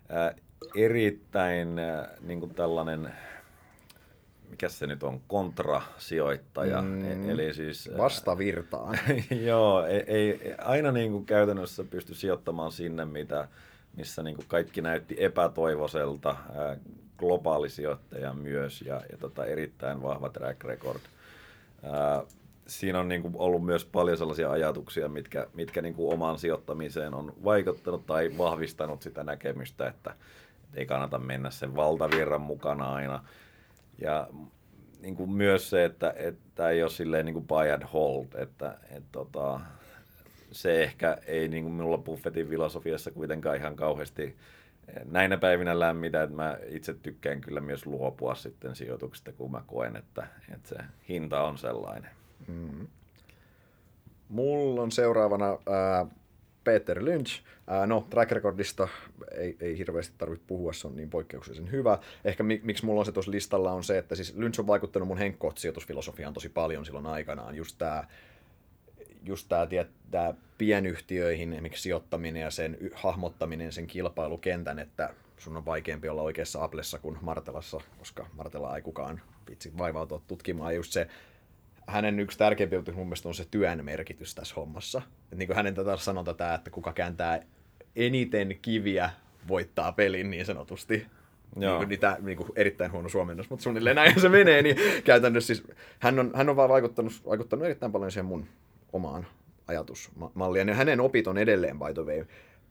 ää, 0.08 0.34
erittäin 0.76 1.78
ää, 1.78 2.08
niin 2.20 2.40
kuin 2.40 2.54
tällainen, 2.54 3.12
mikä 4.50 4.68
se 4.68 4.86
nyt 4.86 5.02
on, 5.02 5.20
kontrasijoittaja. 5.26 6.82
Mm, 6.82 7.30
eli 7.30 7.54
siis, 7.54 7.90
vastavirtaan. 7.98 8.98
joo, 9.46 9.86
ei, 9.86 10.04
ei, 10.06 10.54
aina 10.58 10.92
niin 10.92 11.12
kuin 11.12 11.26
käytännössä 11.26 11.84
pysty 11.84 12.14
sijoittamaan 12.14 12.72
sinne, 12.72 13.04
mitä, 13.04 13.48
missä 13.96 14.22
niin 14.22 14.36
kuin 14.36 14.48
kaikki 14.48 14.80
näytti 14.80 15.16
epätoivoiselta. 15.18 16.36
Ää, 16.54 16.76
globaali 17.18 17.70
sijoittaja 17.70 18.32
myös 18.34 18.82
ja, 18.82 19.00
ja 19.12 19.18
tota, 19.18 19.44
erittäin 19.44 20.02
vahva 20.02 20.28
track 20.28 20.64
record. 20.64 21.00
Ää, 21.82 22.22
siinä 22.66 23.00
on 23.00 23.08
niin 23.08 23.22
kuin 23.22 23.34
ollut 23.36 23.64
myös 23.64 23.84
paljon 23.84 24.18
sellaisia 24.18 24.50
ajatuksia, 24.50 25.08
mitkä, 25.08 25.46
mitkä 25.54 25.82
niin 25.82 25.94
kuin 25.94 26.14
omaan 26.14 26.38
sijoittamiseen 26.38 27.14
on 27.14 27.32
vaikuttanut 27.44 28.06
tai 28.06 28.30
vahvistanut 28.38 29.02
sitä 29.02 29.24
näkemystä, 29.24 29.88
että 29.88 30.14
ei 30.74 30.86
kannata 30.86 31.18
mennä 31.18 31.50
sen 31.50 31.76
valtavirran 31.76 32.40
mukana 32.40 32.94
aina. 32.94 33.24
Ja 33.98 34.28
niin 35.00 35.16
kuin 35.16 35.30
myös 35.30 35.70
se, 35.70 35.84
että, 35.84 36.14
että 36.16 36.68
ei 36.68 36.82
ole 36.82 36.90
silleen 36.90 37.26
niin 37.26 37.34
kuin 37.34 37.46
buy 37.46 37.70
and 37.70 37.82
hold, 37.92 38.26
että, 38.34 38.78
että 38.90 39.08
tota, 39.12 39.60
se 40.50 40.82
ehkä 40.82 41.18
ei 41.26 41.48
niin 41.48 41.64
kuin 41.64 41.74
minulla 41.74 41.98
Buffetin 41.98 42.48
filosofiassa 42.48 43.10
kuitenkaan 43.10 43.56
ihan 43.56 43.76
kauheasti 43.76 44.36
näinä 45.04 45.36
päivinä 45.36 45.80
lämmitä, 45.80 46.22
että 46.22 46.36
mä 46.36 46.58
itse 46.66 46.94
tykkään 46.94 47.40
kyllä 47.40 47.60
myös 47.60 47.86
luopua 47.86 48.34
sitten 48.34 48.76
sijoituksista, 48.76 49.32
kun 49.32 49.50
mä 49.50 49.62
koen, 49.66 49.96
että, 49.96 50.26
että 50.52 50.68
se 50.68 50.76
hinta 51.08 51.42
on 51.42 51.58
sellainen. 51.58 52.10
Mm. 52.48 52.86
Mulla 54.28 54.82
on 54.82 54.92
seuraavana 54.92 55.46
ää, 55.46 56.06
Peter 56.64 57.04
Lynch. 57.04 57.42
Ää, 57.66 57.86
no, 57.86 58.06
track 58.10 58.32
recordista 58.32 58.88
ei, 59.36 59.56
ei 59.60 59.78
hirveästi 59.78 60.14
tarvitse 60.18 60.44
puhua, 60.46 60.72
se 60.72 60.86
on 60.86 60.96
niin 60.96 61.10
poikkeuksellisen 61.10 61.70
hyvä. 61.70 61.98
Ehkä 62.24 62.42
mi, 62.42 62.60
miksi 62.64 62.84
mulla 62.84 63.00
on 63.00 63.06
se 63.06 63.12
tuossa 63.12 63.30
listalla 63.30 63.72
on 63.72 63.84
se, 63.84 63.98
että 63.98 64.14
siis 64.14 64.34
Lynch 64.36 64.60
on 64.60 64.66
vaikuttanut 64.66 65.08
mun 65.08 65.18
henkkoht-sijoitusfilosofiaan 65.18 66.34
tosi 66.34 66.48
paljon 66.48 66.84
silloin 66.84 67.06
aikanaan. 67.06 67.54
Just 67.54 67.78
tämä 67.78 68.04
just 69.24 69.48
tämä, 69.48 69.66
tämä 70.10 70.34
pienyhtiöihin 70.58 71.52
esimerkiksi 71.52 71.82
sijoittaminen 71.82 72.42
ja 72.42 72.50
sen 72.50 72.78
hahmottaminen, 72.94 73.72
sen 73.72 73.86
kilpailukentän, 73.86 74.78
että 74.78 75.14
sun 75.38 75.56
on 75.56 75.64
vaikeampi 75.64 76.08
olla 76.08 76.22
oikeassa 76.22 76.64
Applessa 76.64 76.98
kuin 76.98 77.18
Martelassa, 77.20 77.80
koska 77.98 78.26
Martella 78.32 78.76
ei 78.76 78.82
kukaan 78.82 79.20
vitsi 79.50 79.78
vaivautua 79.78 80.22
tutkimaan. 80.26 80.72
Ja 80.72 80.76
just 80.76 80.92
se, 80.92 81.08
hänen 81.86 82.20
yksi 82.20 82.38
tärkeimpi 82.38 82.76
juttu 82.76 82.92
mun 82.92 83.06
mielestä 83.06 83.28
on 83.28 83.34
se 83.34 83.46
työn 83.50 83.84
merkitys 83.84 84.34
tässä 84.34 84.54
hommassa. 84.54 85.02
Et 85.32 85.38
niin 85.38 85.46
kuin 85.46 85.56
hänen 85.56 85.74
tätä 85.74 85.96
sanonta 85.96 86.34
tämä, 86.34 86.54
että 86.54 86.70
kuka 86.70 86.92
kääntää 86.92 87.40
eniten 87.96 88.58
kiviä, 88.62 89.10
voittaa 89.48 89.92
pelin 89.92 90.30
niin 90.30 90.46
sanotusti. 90.46 91.06
Joo. 91.56 91.70
Niin 91.70 91.78
kuin 91.78 91.88
niitä, 91.88 92.16
niin 92.20 92.36
kuin 92.36 92.48
erittäin 92.56 92.92
huono 92.92 93.08
suomennos, 93.08 93.50
mutta 93.50 93.62
suunnilleen 93.62 93.96
näin 93.96 94.20
se 94.20 94.28
menee, 94.28 94.62
niin 94.62 94.76
käytännössä 95.04 95.54
siis 95.54 95.66
hän 95.98 96.18
on, 96.18 96.30
hän 96.34 96.48
on 96.48 96.56
vaan 96.56 96.68
vaikuttanut, 96.68 97.12
vaikuttanut 97.26 97.64
erittäin 97.64 97.92
paljon 97.92 98.12
siihen 98.12 98.26
mun 98.26 98.46
omaan 98.92 99.26
ajatusmalliin. 99.68 100.68
Ja 100.68 100.74
hänen 100.74 101.00
opit 101.00 101.26
on 101.26 101.38
edelleen, 101.38 101.78
by 101.78 101.94
the 101.94 102.02
way, 102.02 102.24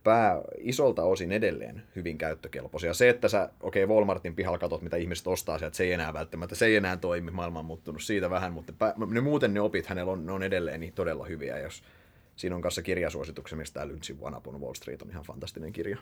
pää 0.03 0.41
isolta 0.57 1.03
osin 1.03 1.31
edelleen 1.31 1.83
hyvin 1.95 2.17
käyttökelpoisia. 2.17 2.93
Se, 2.93 3.09
että 3.09 3.27
sä, 3.27 3.49
okei, 3.61 3.83
okay, 3.83 3.95
Walmartin 3.95 4.35
pihalla 4.35 4.57
katsot, 4.57 4.81
mitä 4.81 4.97
ihmiset 4.97 5.27
ostaa 5.27 5.57
sieltä, 5.59 5.77
se 5.77 5.83
ei 5.83 5.93
enää 5.93 6.13
välttämättä, 6.13 6.55
se 6.55 6.65
ei 6.65 6.75
enää 6.75 6.97
toimi, 6.97 7.31
maailma 7.31 7.59
on 7.59 7.65
muuttunut 7.65 8.01
siitä 8.01 8.29
vähän, 8.29 8.53
mutta 8.53 8.73
pää, 8.73 8.93
ne 9.07 9.21
muuten 9.21 9.53
ne 9.53 9.61
opit 9.61 9.85
hänellä 9.85 10.11
on, 10.11 10.25
ne 10.25 10.31
on 10.31 10.43
edelleen 10.43 10.79
niin 10.79 10.93
todella 10.93 11.25
hyviä, 11.25 11.59
jos 11.59 11.83
siinä 12.35 12.55
on 12.55 12.61
kanssa 12.61 12.81
kirjasuosituksia, 12.81 13.57
mistä 13.57 13.73
tämä 13.73 13.87
Lynchin 13.87 14.17
One 14.21 14.37
Up 14.37 14.47
on 14.47 14.61
Wall 14.61 14.73
Street 14.73 15.01
on 15.01 15.09
ihan 15.09 15.23
fantastinen 15.23 15.73
kirja. 15.73 15.97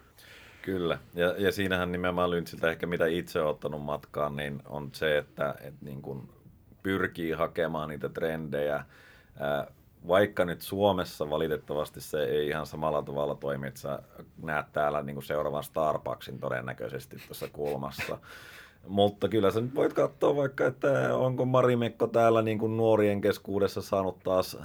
Kyllä, 0.62 1.00
ja, 1.13 1.36
ja 1.38 1.51
siinähän 1.51 1.91
nimenomaan 1.91 2.31
Lynchiltä 2.31 2.72
ehkä 2.72 2.86
mitä 2.86 3.05
itse 3.05 3.39
olen 3.39 3.50
ottanut 3.50 3.84
matkaan, 3.84 4.36
niin 4.36 4.62
on 4.65 4.89
se, 4.93 5.17
että, 5.17 5.55
että 5.62 5.86
niin 5.86 6.01
kuin 6.01 6.29
pyrkii 6.84 7.31
hakemaan 7.31 7.89
niitä 7.89 8.10
trendejä, 8.10 8.86
vaikka 10.08 10.46
nyt 10.46 10.62
Suomessa 10.62 11.29
valitettavasti 11.29 12.01
se 12.01 12.24
ei 12.24 12.48
ihan 12.48 12.65
samalla 12.65 13.01
tavalla 13.01 13.36
toimi, 13.36 13.67
että 13.67 13.79
sä 13.79 14.00
näet 14.43 14.65
täällä 14.74 15.03
niin 15.03 15.15
kuin 15.15 15.24
seuraavan 15.24 15.63
Starbucksin 15.63 16.39
todennäköisesti 16.39 17.17
tuossa 17.27 17.48
kulmassa. 17.53 18.17
Mutta 18.88 19.27
kyllä 19.27 19.51
sä 19.51 19.62
nyt 19.62 19.75
voit 19.75 19.93
katsoa 19.93 20.36
vaikka, 20.36 20.65
että 20.65 21.15
onko 21.15 21.46
Marimekko 21.46 22.08
täällä 22.08 22.41
niin 22.41 22.60
kuin 22.60 22.77
nuorien 22.77 23.22
keskuudessa 23.22 23.81
saanut 23.81 24.20
taas 24.24 24.58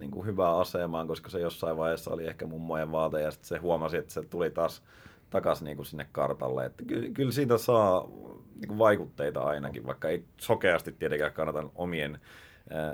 niin 0.00 0.10
kuin 0.10 0.26
hyvää 0.26 0.56
asemaan, 0.56 1.06
koska 1.06 1.30
se 1.30 1.40
jossain 1.40 1.76
vaiheessa 1.76 2.10
oli 2.10 2.26
ehkä 2.26 2.46
mummojen 2.46 2.92
vaate 2.92 3.20
ja 3.20 3.30
sitten 3.30 3.48
se 3.48 3.58
huomasi, 3.58 3.96
että 3.96 4.12
se 4.12 4.22
tuli 4.22 4.50
taas 4.50 4.82
takaisin 5.30 5.64
niin 5.64 5.76
kuin 5.76 5.86
sinne 5.86 6.06
kartalle. 6.12 6.66
Että 6.66 6.84
ky- 6.84 7.10
kyllä 7.10 7.32
siitä 7.32 7.58
saa 7.58 8.08
niin 8.54 8.68
kuin 8.68 8.78
vaikutteita 8.78 9.40
ainakin, 9.40 9.86
vaikka 9.86 10.08
ei 10.08 10.24
sokeasti 10.36 10.92
tietenkään 10.92 11.32
kannata 11.32 11.64
omien 11.74 12.20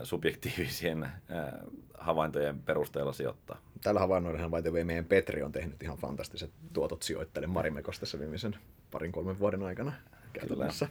subjektiivisien 0.03 1.09
havaintojen 1.99 2.63
perusteella 2.63 3.13
sijoittaa. 3.13 3.59
Tällä 3.83 4.01
havainnoillahan 4.01 4.51
vai 4.51 4.63
meidän 4.85 5.05
Petri 5.05 5.43
on 5.43 5.53
tehnyt 5.53 5.83
ihan 5.83 5.99
fantastiset 5.99 6.51
tuotot 6.73 7.03
sijoittajille 7.03 7.47
Marimekosta 7.47 8.01
tässä 8.01 8.19
viimeisen 8.19 8.57
parin 8.91 9.13
kolmen 9.13 9.39
vuoden 9.39 9.63
aikana 9.63 9.93
käytännössä. 10.33 10.89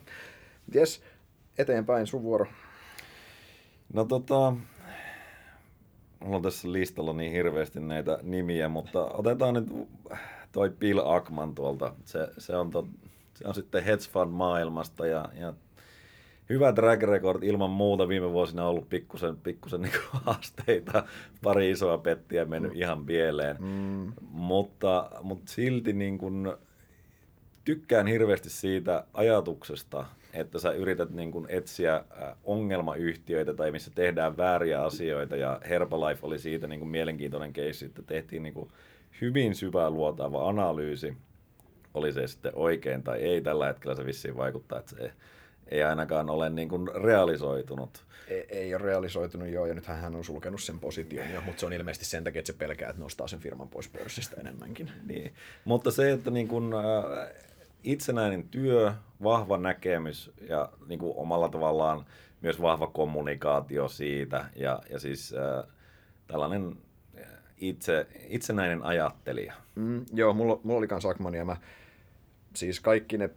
Ties, 0.71 1.03
eteenpäin 1.57 2.07
sun 2.07 2.23
vuoro. 2.23 2.45
No 3.93 4.05
tota, 4.05 4.53
mulla 6.19 6.35
on 6.35 6.41
tässä 6.41 6.71
listalla 6.71 7.13
niin 7.13 7.31
hirveästi 7.31 7.79
näitä 7.79 8.19
nimiä, 8.23 8.69
mutta 8.69 9.05
otetaan 9.05 9.53
nyt 9.53 9.67
toi 10.51 10.69
Bill 10.69 11.01
Ackman 11.05 11.55
tuolta. 11.55 11.95
Se, 12.05 12.27
se, 12.37 12.55
on, 12.55 12.71
to, 12.71 12.87
se 13.35 13.47
on 13.47 13.55
sitten 13.55 13.83
hedge 13.83 14.03
fund 14.11 14.31
maailmasta 14.31 15.07
ja, 15.07 15.29
ja 15.33 15.53
hyvä 16.49 16.73
track 16.73 17.03
record 17.03 17.43
ilman 17.43 17.69
muuta 17.69 18.07
viime 18.07 18.31
vuosina 18.31 18.63
on 18.63 18.69
ollut 18.69 18.89
pikkusen, 18.89 19.37
pikkusen 19.37 19.81
niin 19.81 19.93
haasteita, 20.11 21.03
pari 21.43 21.71
isoa 21.71 21.97
pettiä 21.97 22.45
mennyt 22.45 22.71
mm. 22.71 22.81
ihan 22.81 23.05
pieleen, 23.05 23.57
mm. 23.59 24.11
mutta, 24.31 25.11
mutta 25.21 25.51
silti 25.51 25.93
niin 25.93 26.17
kuin, 26.17 26.53
tykkään 27.65 28.07
hirveästi 28.07 28.49
siitä 28.49 29.05
ajatuksesta, 29.13 30.05
että 30.33 30.59
sä 30.59 30.71
yrität 30.71 31.09
niin 31.09 31.31
kuin 31.31 31.45
etsiä 31.49 32.03
ongelmayhtiöitä 32.43 33.53
tai 33.53 33.71
missä 33.71 33.91
tehdään 33.95 34.37
vääriä 34.37 34.83
asioita 34.83 35.35
ja 35.35 35.61
Herbalife 35.69 36.19
oli 36.25 36.39
siitä 36.39 36.67
niin 36.67 36.79
kuin 36.79 36.89
mielenkiintoinen 36.89 37.53
keissi, 37.53 37.85
että 37.85 38.01
tehtiin 38.01 38.43
niin 38.43 38.53
kuin 38.53 38.69
hyvin 39.21 39.55
syvää 39.55 39.89
luotaava 39.89 40.49
analyysi, 40.49 41.17
oli 41.93 42.13
se 42.13 42.27
sitten 42.27 42.51
oikein 42.55 43.03
tai 43.03 43.19
ei, 43.19 43.41
tällä 43.41 43.67
hetkellä 43.67 43.95
se 43.95 44.05
vissiin 44.05 44.37
vaikuttaa, 44.37 44.79
että 44.79 44.95
se 44.95 45.11
ei 45.67 45.83
ainakaan 45.83 46.29
ole 46.29 46.49
niin 46.49 46.69
kuin 46.69 46.87
realisoitunut. 47.03 48.05
Ei, 48.27 48.45
ei 48.49 48.75
ole 48.75 48.83
realisoitunut 48.83 49.47
joo, 49.47 49.65
ja 49.65 49.73
nythän 49.73 50.01
hän 50.01 50.15
on 50.15 50.23
sulkenut 50.23 50.61
sen 50.61 50.79
position 50.79 51.31
jo, 51.33 51.41
mutta 51.41 51.59
se 51.59 51.65
on 51.65 51.73
ilmeisesti 51.73 52.05
sen 52.05 52.23
takia, 52.23 52.39
että 52.39 52.51
se 52.51 52.57
pelkää, 52.57 52.89
että 52.89 53.01
nostaa 53.01 53.27
sen 53.27 53.39
firman 53.39 53.69
pois 53.69 53.89
pörssistä 53.89 54.41
enemmänkin. 54.41 54.91
Niin. 55.07 55.33
Mutta 55.65 55.91
se, 55.91 56.11
että 56.11 56.31
niin 56.31 56.47
kuin, 56.47 56.73
äh, 56.73 57.27
itsenäinen 57.83 58.49
työ, 58.49 58.93
vahva 59.23 59.57
näkemys 59.57 60.31
ja 60.49 60.69
niin 60.87 60.99
kuin 60.99 61.13
omalla 61.17 61.49
tavallaan 61.49 62.05
myös 62.41 62.61
vahva 62.61 62.87
kommunikaatio 62.87 63.87
siitä 63.87 64.45
ja, 64.55 64.79
ja 64.89 64.99
siis 64.99 65.33
äh, 65.33 65.71
tällainen 66.27 66.77
äh, 67.17 67.27
itse, 67.57 68.07
itsenäinen 68.29 68.83
ajattelija. 68.83 69.53
Mm, 69.75 70.05
joo, 70.13 70.33
mulla, 70.33 70.59
mulla 70.63 70.77
oli 70.77 70.87
kans 70.87 71.05
Akmania. 71.05 71.45
mä 71.45 71.57
siis 72.53 72.79
kaikki 72.79 73.17
ne 73.17 73.29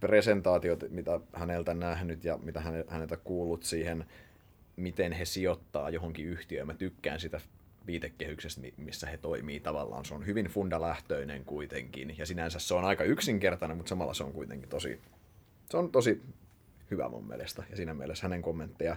presentaatiot, 0.00 0.84
mitä 0.88 1.20
häneltä 1.32 1.74
nähnyt 1.74 2.24
ja 2.24 2.38
mitä 2.42 2.62
häneltä 2.88 3.16
kuullut 3.16 3.62
siihen, 3.62 4.04
miten 4.76 5.12
he 5.12 5.24
sijoittaa 5.24 5.90
johonkin 5.90 6.26
yhtiöön. 6.26 6.66
Mä 6.66 6.74
tykkään 6.74 7.20
sitä 7.20 7.40
viitekehyksestä, 7.86 8.60
missä 8.76 9.06
he 9.06 9.16
toimii 9.16 9.60
tavallaan. 9.60 10.04
Se 10.04 10.14
on 10.14 10.26
hyvin 10.26 10.46
fundalähtöinen 10.46 11.44
kuitenkin. 11.44 12.14
Ja 12.18 12.26
sinänsä 12.26 12.58
se 12.58 12.74
on 12.74 12.84
aika 12.84 13.04
yksinkertainen, 13.04 13.76
mutta 13.76 13.88
samalla 13.88 14.14
se 14.14 14.24
on 14.24 14.32
kuitenkin 14.32 14.68
tosi, 14.68 15.00
se 15.70 15.76
on 15.76 15.92
tosi 15.92 16.22
hyvä 16.90 17.08
mun 17.08 17.28
mielestä. 17.28 17.62
Ja 17.70 17.76
siinä 17.76 17.94
mielessä 17.94 18.22
hänen 18.22 18.42
kommentteja. 18.42 18.96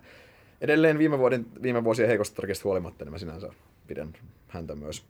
Edelleen 0.62 0.98
viime, 0.98 1.18
vuoden, 1.18 1.46
viime 1.62 1.84
vuosien 1.84 2.08
heikosta 2.08 2.36
tarkista 2.36 2.64
huolimatta, 2.64 3.06
niin 3.06 3.12
mä 3.12 3.18
sinänsä 3.18 3.50
pidän 3.88 4.14
häntä 4.48 4.76
myös. 4.76 5.06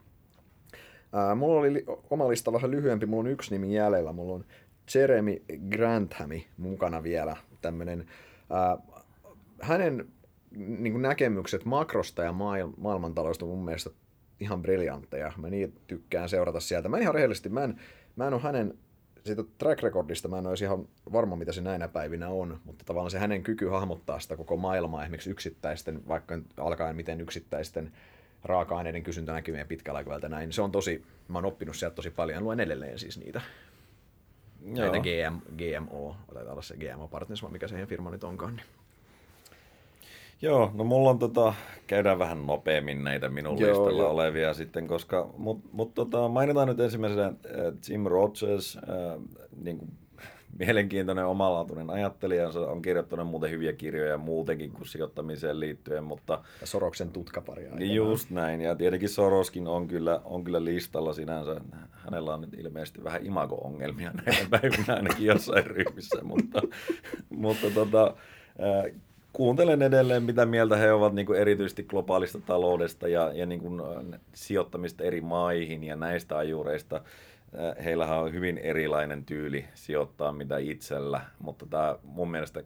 Ää, 1.13 1.35
mulla 1.35 1.59
oli 1.59 1.85
oma 2.09 2.29
lista 2.29 2.53
vähän 2.53 2.71
lyhyempi, 2.71 3.05
mulla 3.05 3.21
on 3.21 3.33
yksi 3.33 3.51
nimi 3.51 3.75
jäljellä. 3.75 4.13
Mulla 4.13 4.33
on 4.33 4.45
Jeremy 4.95 5.41
Granthami 5.69 6.47
mukana 6.57 7.03
vielä, 7.03 7.37
tämmöinen, 7.61 8.05
äh, 8.51 8.99
hänen 9.61 10.07
niin 10.55 11.01
näkemykset 11.01 11.65
makrosta 11.65 12.23
ja 12.23 12.31
maail- 12.31 12.73
maailmantaloudesta 12.77 13.45
on 13.45 13.51
mun 13.51 13.65
mielestä 13.65 13.89
ihan 14.39 14.61
briljantteja. 14.61 15.33
Mä 15.37 15.49
niin 15.49 15.73
tykkään 15.87 16.29
seurata 16.29 16.59
sieltä. 16.59 16.89
Mä 16.89 16.97
ihan 16.97 17.15
rehellisesti, 17.15 17.49
mä 17.49 17.63
en, 17.63 17.79
mä 18.15 18.27
en 18.27 18.33
ole 18.33 18.41
hänen 18.41 18.73
siitä 19.25 19.43
track 19.57 19.83
recordista 19.83 20.27
mä 20.27 20.37
en 20.37 20.47
olisi 20.47 20.63
ihan 20.63 20.87
varma, 21.11 21.35
mitä 21.35 21.51
se 21.51 21.61
näinä 21.61 21.87
päivinä 21.87 22.29
on, 22.29 22.59
mutta 22.63 22.85
tavallaan 22.85 23.11
se 23.11 23.19
hänen 23.19 23.43
kyky 23.43 23.67
hahmottaa 23.67 24.19
sitä 24.19 24.37
koko 24.37 24.57
maailmaa, 24.57 25.03
esimerkiksi 25.03 25.29
yksittäisten, 25.29 26.07
vaikka 26.07 26.39
alkaen 26.57 26.95
miten 26.95 27.21
yksittäisten 27.21 27.91
raaka-aineiden 28.43 29.03
kysyntä 29.03 29.33
näkyy 29.33 29.65
pitkällä 29.67 29.97
aikavälillä 29.97 30.29
näin, 30.29 30.53
se 30.53 30.61
on 30.61 30.71
tosi, 30.71 31.05
mä 31.27 31.37
oon 31.37 31.45
oppinut 31.45 31.75
sieltä 31.75 31.95
tosi 31.95 32.09
paljon, 32.09 32.43
luen 32.43 32.59
edelleen 32.59 32.99
siis 32.99 33.19
niitä. 33.19 33.41
Näitä 34.61 34.99
GM, 34.99 35.37
GMO, 35.57 36.15
taitaa 36.33 36.51
olla 36.51 36.61
se 36.61 36.75
GMO 36.77 37.07
Partners, 37.07 37.43
mikä 37.49 37.67
se 37.67 37.85
firma 37.85 38.09
nyt 38.09 38.23
onkaan. 38.23 38.55
Niin. 38.55 38.65
Joo, 40.41 40.71
no 40.73 40.83
mulla 40.83 41.09
on 41.09 41.19
tota, 41.19 41.53
käydään 41.87 42.19
vähän 42.19 42.47
nopeammin 42.47 43.03
näitä 43.03 43.29
minun 43.29 43.59
joo, 43.59 43.69
listalla 43.69 44.03
joo. 44.03 44.11
olevia 44.11 44.53
sitten, 44.53 44.87
koska, 44.87 45.29
mutta 45.37 45.69
mut 45.71 45.93
tota, 45.93 46.27
mainitaan 46.27 46.67
nyt 46.67 46.79
ensimmäisenä 46.79 47.25
äh, 47.25 47.33
Jim 47.89 48.05
Rogers, 48.05 48.77
äh, 48.77 49.21
niin 49.63 49.77
kuin, 49.77 49.91
mielenkiintoinen 50.59 51.25
omalaatuinen 51.25 51.89
ajattelija, 51.89 52.49
on 52.67 52.81
kirjoittanut 52.81 53.27
muuten 53.27 53.51
hyviä 53.51 53.73
kirjoja 53.73 54.17
muutenkin 54.17 54.71
kuin 54.71 54.87
sijoittamiseen 54.87 55.59
liittyen, 55.59 56.03
mutta... 56.03 56.43
Ja 56.61 56.67
Soroksen 56.67 57.09
tutkapari 57.09 57.69
Niin 57.71 57.95
Just 57.95 58.29
näin, 58.29 58.61
ja 58.61 58.75
tietenkin 58.75 59.09
Soroskin 59.09 59.67
on 59.67 59.87
kyllä, 59.87 60.21
on 60.25 60.43
kyllä 60.43 60.65
listalla 60.65 61.13
sinänsä. 61.13 61.61
Hänellä 61.91 62.33
on 62.33 62.41
nyt 62.41 62.53
ilmeisesti 62.53 63.03
vähän 63.03 63.25
imago-ongelmia 63.25 64.11
näinä 64.25 64.47
päivinä 64.49 64.95
ainakin 64.95 65.25
jossain 65.25 65.65
ryhmissä, 65.65 66.23
mutta, 66.33 66.61
mutta 67.29 67.67
tota, 67.69 68.15
kuuntelen 69.33 69.81
edelleen, 69.81 70.23
mitä 70.23 70.45
mieltä 70.45 70.77
he 70.77 70.93
ovat 70.93 71.13
niin 71.13 71.25
kuin 71.25 71.39
erityisesti 71.39 71.83
globaalista 71.83 72.39
taloudesta 72.45 73.07
ja, 73.07 73.31
ja 73.33 73.45
niin 73.45 73.59
kuin 73.59 73.81
sijoittamista 74.33 75.03
eri 75.03 75.21
maihin 75.21 75.83
ja 75.83 75.95
näistä 75.95 76.37
ajureista. 76.37 77.01
Heillähän 77.83 78.19
on 78.19 78.33
hyvin 78.33 78.57
erilainen 78.57 79.25
tyyli 79.25 79.65
sijoittaa 79.73 80.31
mitä 80.31 80.57
itsellä, 80.57 81.21
mutta 81.39 81.65
tämä 81.65 81.95
mun 82.03 82.31
mielestä 82.31 82.63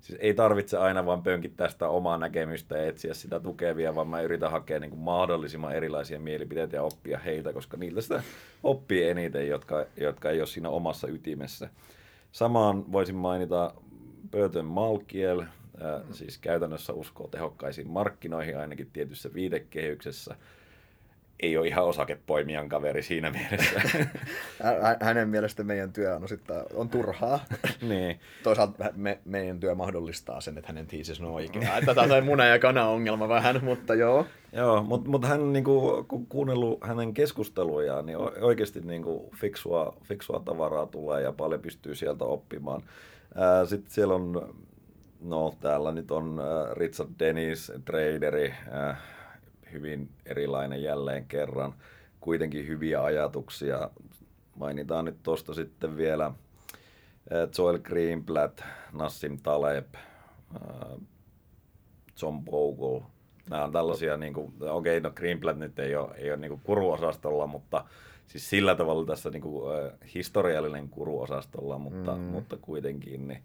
siis 0.00 0.18
ei 0.22 0.34
tarvitse 0.34 0.78
aina 0.78 1.06
vaan 1.06 1.22
pönkittää 1.22 1.68
sitä 1.68 1.88
omaa 1.88 2.18
näkemystä 2.18 2.76
ja 2.76 2.86
etsiä 2.86 3.14
sitä 3.14 3.40
tukevia, 3.40 3.94
vaan 3.94 4.08
mä 4.08 4.20
yritän 4.20 4.50
hakea 4.50 4.80
niin 4.80 4.90
kuin 4.90 5.00
mahdollisimman 5.00 5.74
erilaisia 5.74 6.20
mielipiteitä 6.20 6.76
ja 6.76 6.82
oppia 6.82 7.18
heiltä, 7.18 7.52
koska 7.52 7.76
niiltä 7.76 8.00
sitä 8.00 8.22
oppii 8.62 9.08
eniten, 9.08 9.48
jotka, 9.48 9.86
jotka 9.96 10.30
ei 10.30 10.40
ole 10.40 10.46
siinä 10.46 10.68
omassa 10.68 11.08
ytimessä. 11.08 11.68
Samaan 12.32 12.92
voisin 12.92 13.16
mainita 13.16 13.74
Burton 14.30 14.64
Malkiel, 14.64 15.40
äh, 15.40 16.02
siis 16.12 16.38
käytännössä 16.38 16.92
uskoo 16.92 17.28
tehokkaisiin 17.28 17.90
markkinoihin 17.90 18.58
ainakin 18.58 18.90
tietyssä 18.92 19.34
viitekehyksessä– 19.34 20.36
ei 21.40 21.56
ole 21.56 21.68
ihan 21.68 21.84
osakepoimijan 21.84 22.68
kaveri 22.68 23.02
siinä 23.02 23.30
mielessä. 23.30 23.80
Hänen 25.00 25.28
mielestä 25.28 25.64
meidän 25.64 25.92
työ 25.92 26.16
on 26.16 26.24
osittain 26.24 26.62
on 26.74 26.88
turhaa. 26.88 27.44
niin. 27.88 28.20
Toisaalta 28.42 28.84
me, 28.96 29.18
meidän 29.24 29.60
työ 29.60 29.74
mahdollistaa 29.74 30.40
sen, 30.40 30.58
että 30.58 30.68
hänen 30.68 30.86
tiisis 30.86 31.20
on 31.20 31.26
oikea. 31.26 31.70
Tätä 31.86 32.00
on 32.00 32.24
muna- 32.24 32.44
ja 32.44 32.58
kana-ongelma 32.58 33.28
vähän, 33.28 33.64
mutta 33.64 33.94
joo. 33.94 34.26
Joo, 34.52 34.82
mutta 34.82 35.10
mut 35.10 35.24
hän 35.24 35.52
niinku, 35.52 36.04
kun 36.08 36.26
kuunnellut 36.26 36.78
hänen 36.84 37.14
keskustelujaan, 37.14 38.06
niin 38.06 38.18
oikeasti 38.40 38.80
niinku 38.80 39.30
fiksua, 39.36 39.96
fiksua 40.02 40.42
tavaraa 40.44 40.86
tulee 40.86 41.22
ja 41.22 41.32
paljon 41.32 41.60
pystyy 41.60 41.94
sieltä 41.94 42.24
oppimaan. 42.24 42.82
Sitten 43.66 43.92
siellä 43.92 44.14
on, 44.14 44.54
no 45.20 45.54
täällä 45.60 45.92
nyt 45.92 46.10
on 46.10 46.40
Richard 46.76 47.10
Dennis, 47.18 47.72
traderi, 47.84 48.54
hyvin 49.72 50.08
erilainen 50.26 50.82
jälleen 50.82 51.24
kerran. 51.24 51.74
Kuitenkin 52.20 52.68
hyviä 52.68 53.02
ajatuksia. 53.02 53.90
Mainitaan 54.56 55.04
nyt 55.04 55.22
tuosta 55.22 55.54
sitten 55.54 55.96
vielä 55.96 56.32
eh, 57.30 57.48
Joel 57.58 57.78
Greenblatt, 57.78 58.60
Nassim 58.92 59.38
Taleb, 59.42 59.94
eh, 59.94 60.98
John 62.22 62.44
Bogle. 62.44 63.02
Nämä 63.50 63.64
on 63.64 63.72
tällaisia, 63.72 64.16
niin 64.16 64.34
kuin, 64.34 64.52
okei, 64.60 64.98
okay, 64.98 65.00
no 65.00 65.10
Greenblatt 65.10 65.58
nyt 65.58 65.78
ei 65.78 65.96
ole, 65.96 66.14
ei 66.16 66.30
ole 66.30 66.36
niin 66.36 66.60
kuruosastolla, 66.64 67.46
mutta 67.46 67.84
siis 68.26 68.50
sillä 68.50 68.74
tavalla 68.74 69.06
tässä 69.06 69.30
niin 69.30 69.42
kuin, 69.42 69.76
äh, 69.76 69.92
historiallinen 70.14 70.88
kuruosastolla, 70.88 71.78
mutta, 71.78 72.14
mm. 72.14 72.20
mutta 72.20 72.56
kuitenkin 72.56 73.28
niin 73.28 73.42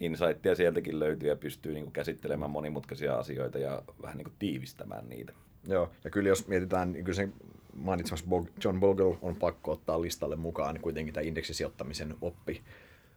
insightia 0.00 0.54
sieltäkin 0.54 1.00
löytyy 1.00 1.28
ja 1.28 1.36
pystyy 1.36 1.72
niin 1.72 1.84
kuin, 1.84 1.92
käsittelemään 1.92 2.50
monimutkaisia 2.50 3.18
asioita 3.18 3.58
ja 3.58 3.82
vähän 4.02 4.16
niin 4.16 4.24
kuin, 4.24 4.36
tiivistämään 4.38 5.08
niitä. 5.08 5.32
Joo, 5.68 5.90
ja 6.04 6.10
kyllä 6.10 6.28
jos 6.28 6.48
mietitään, 6.48 6.92
niin 6.92 7.04
kyllä 7.04 7.16
se 7.16 7.28
mainitsemassa 7.74 8.26
John 8.64 8.80
Bogle 8.80 9.18
on 9.22 9.36
pakko 9.36 9.72
ottaa 9.72 10.02
listalle 10.02 10.36
mukaan 10.36 10.74
niin 10.74 10.82
kuitenkin 10.82 11.14
tämä 11.14 11.26
indeksisijoittamisen 11.26 12.14
oppi. 12.20 12.62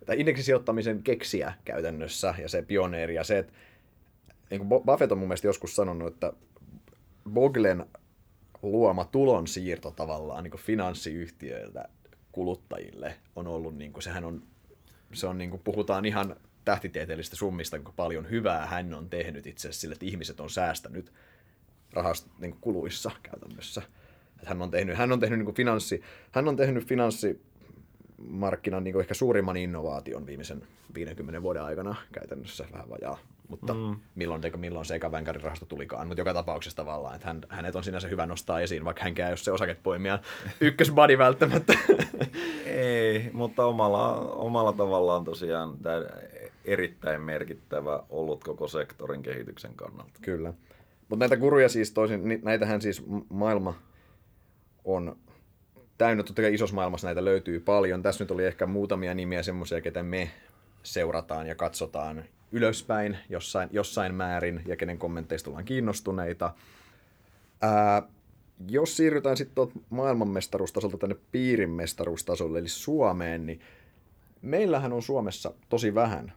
Tämä 0.06 0.20
indeksisijoittamisen 0.20 1.04
keksiä 1.04 1.54
käytännössä 1.66 2.36
ja 2.42 2.50
se 2.50 2.62
pioneeri 2.62 3.16
ja 3.16 3.24
se, 3.24 3.38
että 3.38 3.54
niin 4.50 4.68
kuin 4.68 4.84
Buffett 4.86 5.12
on 5.12 5.18
mun 5.18 5.28
mielestä 5.28 5.48
joskus 5.48 5.76
sanonut, 5.76 6.14
että 6.14 6.34
Boglen 7.30 7.86
luoma 8.62 9.06
tulonsiirto 9.06 9.92
tavallaan 9.92 10.44
niin 10.44 10.58
finanssiyhtiöiltä 10.58 11.90
kuluttajille 12.32 13.16
on 13.36 13.48
ollut, 13.48 13.78
niin 13.78 13.94
kuin, 13.94 14.04
sehän 14.04 14.24
on, 14.24 14.44
se 15.14 15.28
on 15.28 15.38
niin 15.38 15.50
kuin, 15.50 15.62
puhutaan 15.64 16.06
ihan 16.06 16.36
tähtitieteellistä 16.66 17.36
summista, 17.36 17.78
kuinka 17.78 17.94
paljon 17.96 18.30
hyvää 18.30 18.66
hän 18.66 18.94
on 18.94 19.10
tehnyt 19.10 19.48
itse 19.48 19.68
asiassa 19.68 19.82
sille, 19.82 19.94
että 19.94 20.06
ihmiset 20.06 20.40
on 20.40 20.50
säästänyt 20.50 21.14
rahast, 21.94 22.28
niin 22.40 22.56
kuluissa 22.62 23.12
käytännössä. 23.24 23.82
Että 24.36 24.50
hän 24.50 24.62
on 24.62 24.72
tehnyt, 24.72 24.98
hän 24.98 25.12
on 25.12 25.20
tehnyt, 25.20 25.40
niin 25.40 25.56
finanssi, 25.56 26.02
hän 26.32 26.48
on 26.48 26.56
tehnyt 26.56 26.88
finanssimarkkinan 26.88 28.84
niin 28.84 29.00
ehkä 29.00 29.14
suurimman 29.14 29.58
innovaation 29.58 30.26
viimeisen 30.26 30.64
50 30.96 31.42
vuoden 31.42 31.64
aikana 31.64 31.96
käytännössä 32.12 32.66
vähän 32.72 32.90
vajaa. 32.90 33.18
Mutta 33.50 33.74
mm. 33.74 33.96
milloin, 34.16 34.42
milloin 34.56 34.86
se 34.86 34.96
eka 34.96 35.12
rahasto 35.44 35.66
tulikaan. 35.66 36.08
Mutta 36.08 36.22
joka 36.22 36.34
tapauksessa 36.34 36.76
tavallaan, 36.76 37.16
että 37.16 37.28
hän, 37.28 37.42
hänet 37.50 37.76
on 37.76 37.84
sinänsä 37.84 38.08
hyvä 38.08 38.26
nostaa 38.26 38.60
esiin, 38.60 38.86
vaikka 38.86 39.04
hänkään 39.04 39.28
ei 39.28 39.32
ole 39.32 39.38
se 39.38 39.52
osakepoimijan 39.52 40.20
ykkösbody 40.62 41.18
välttämättä. 41.18 41.74
ei, 42.66 43.30
mutta 43.34 43.66
omalla, 43.66 44.16
omalla 44.20 44.74
tavallaan 44.74 45.24
tosiaan 45.24 45.78
tämä 45.78 46.02
erittäin 46.66 47.22
merkittävä 47.22 48.04
ollut 48.10 48.44
koko 48.44 48.68
sektorin 48.68 49.24
kehityksen 49.24 49.74
kannalta. 49.76 50.20
Kyllä. 50.22 50.54
Mutta 51.14 51.24
näitä 51.24 51.38
kuruja 51.38 51.70
siis 51.70 51.92
toisin, 51.92 52.40
näitähän 52.44 52.82
siis 52.82 53.04
maailma 53.30 53.76
on 54.84 55.18
täynnä, 55.98 56.24
totta 56.24 56.42
kai 56.42 56.54
isossa 56.54 56.76
maailmassa 56.76 57.08
näitä 57.08 57.26
löytyy 57.26 57.60
paljon. 57.60 58.02
Tässä 58.02 58.24
nyt 58.24 58.32
oli 58.32 58.46
ehkä 58.46 58.66
muutamia 58.66 59.14
nimiä 59.14 59.44
semmoisia, 59.44 59.82
ketä 59.82 60.04
me 60.04 60.32
seurataan 60.84 61.48
ja 61.48 61.56
katsotaan 61.56 62.24
ylöspäin 62.52 63.18
jossain, 63.30 63.70
jossain 63.72 64.16
määrin 64.16 64.62
ja 64.66 64.76
kenen 64.76 64.98
kommenteista 64.98 65.50
ollaan 65.50 65.66
kiinnostuneita. 65.66 66.54
Ää, 67.62 68.04
jos 68.70 68.98
siirrytään 68.98 69.38
sitten 69.38 69.56
tuolta 69.56 69.80
maailmanmestaruustasolta 69.90 70.98
tänne 70.98 71.16
piirinmestaruustasolle, 71.32 72.60
eli 72.60 72.70
Suomeen, 72.70 73.46
niin 73.46 73.60
meillähän 74.42 74.94
on 74.94 75.02
Suomessa 75.02 75.54
tosi 75.70 75.96
vähän 75.96 76.34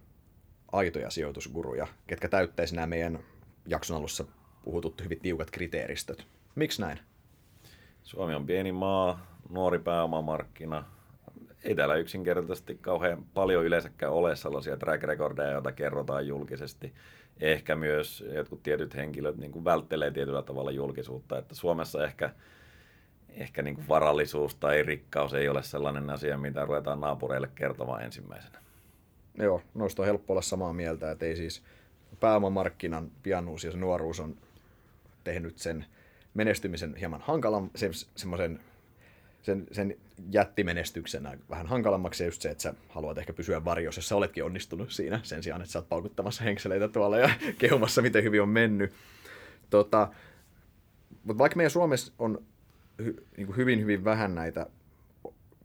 aitoja 0.73 1.11
sijoitusguruja, 1.11 1.87
ketkä 2.07 2.29
täyttäisi 2.29 2.75
nämä 2.75 2.87
meidän 2.87 3.19
jakson 3.67 3.97
alussa 3.97 4.25
puhutut 4.67 5.05
hyvin 5.05 5.21
tiukat 5.21 5.51
kriteeristöt. 5.51 6.27
Miksi 6.55 6.81
näin? 6.83 6.99
Suomi 8.03 8.35
on 8.35 8.47
pieni 8.47 8.73
maa, 8.73 9.27
nuori 9.51 9.79
pääomamarkkina. 9.79 10.85
Ei 11.65 11.75
täällä 11.75 11.95
yksinkertaisesti 11.95 12.79
kauhean 12.81 13.25
paljon 13.35 13.65
yleensäkään 13.65 14.13
ole 14.13 14.37
sellaisia 14.37 14.77
track 14.77 15.03
recordeja, 15.03 15.51
joita 15.51 15.73
kerrotaan 15.73 16.27
julkisesti. 16.27 16.95
Ehkä 17.41 17.77
myös 17.77 18.25
jotkut 18.35 18.63
tietyt 18.63 18.95
henkilöt 18.95 19.37
niin 19.37 19.53
kuin 19.53 19.65
välttelee 19.65 20.11
tietyllä 20.11 20.43
tavalla 20.43 20.71
julkisuutta. 20.71 21.39
Että 21.39 21.55
Suomessa 21.55 22.05
ehkä, 22.05 22.31
ehkä 23.29 23.63
niin 23.63 23.75
kuin 23.75 23.89
varallisuus 23.89 24.55
tai 24.55 24.83
rikkaus 24.83 25.35
ei 25.35 25.49
ole 25.49 25.63
sellainen 25.63 26.11
asia, 26.11 26.39
mitä 26.39 26.65
ruvetaan 26.65 27.01
naapureille 27.01 27.51
kertomaan 27.55 28.03
ensimmäisenä. 28.03 28.59
Joo, 29.39 29.63
noista 29.75 30.03
on 30.03 30.07
helppo 30.07 30.33
olla 30.33 30.43
samaa 30.43 30.73
mieltä, 30.73 31.11
että 31.11 31.27
ei 31.27 31.37
siis 31.37 31.63
pääomamarkkinan 32.21 33.11
pianuus 33.23 33.65
ja 33.65 33.73
se 33.73 33.79
nuoruus 33.79 34.21
on 34.21 34.37
tehnyt 35.27 35.59
sen 35.59 35.87
menestymisen 36.35 36.95
hieman 36.95 37.21
hankalan, 37.21 37.71
se, 37.75 37.91
semmoisen 38.17 38.61
sen, 39.43 39.67
sen 39.73 39.97
jättimenestyksenä 40.31 41.39
vähän 41.51 41.67
hankalammaksi 41.67 42.25
just 42.25 42.43
se, 42.43 42.51
että 42.51 42.63
sä 42.63 42.75
haluat 42.89 43.19
ehkä 43.19 43.33
pysyä 43.33 43.65
varjossa, 43.65 43.99
jos 43.99 44.09
sä 44.09 44.17
oletkin 44.17 44.45
onnistunut 44.45 44.91
siinä, 44.91 45.21
sen 45.23 45.43
sijaan, 45.43 45.61
että 45.61 45.73
sä 45.73 45.79
oot 45.79 45.89
paukuttamassa 45.89 46.45
henkseleitä 46.45 46.89
tuolla 46.89 47.19
ja 47.19 47.31
kehumassa, 47.59 48.03
miten 48.03 48.25
hyvin 48.25 48.43
on 48.43 48.49
mennyt. 48.49 48.93
Tota, 49.71 50.09
mutta 51.25 51.39
vaikka 51.39 51.57
meidän 51.57 51.71
Suomessa 51.71 52.13
on 52.19 52.43
hy, 53.05 53.27
niin 53.37 53.57
hyvin, 53.57 53.81
hyvin 53.81 54.05
vähän 54.05 54.35
näitä 54.35 54.67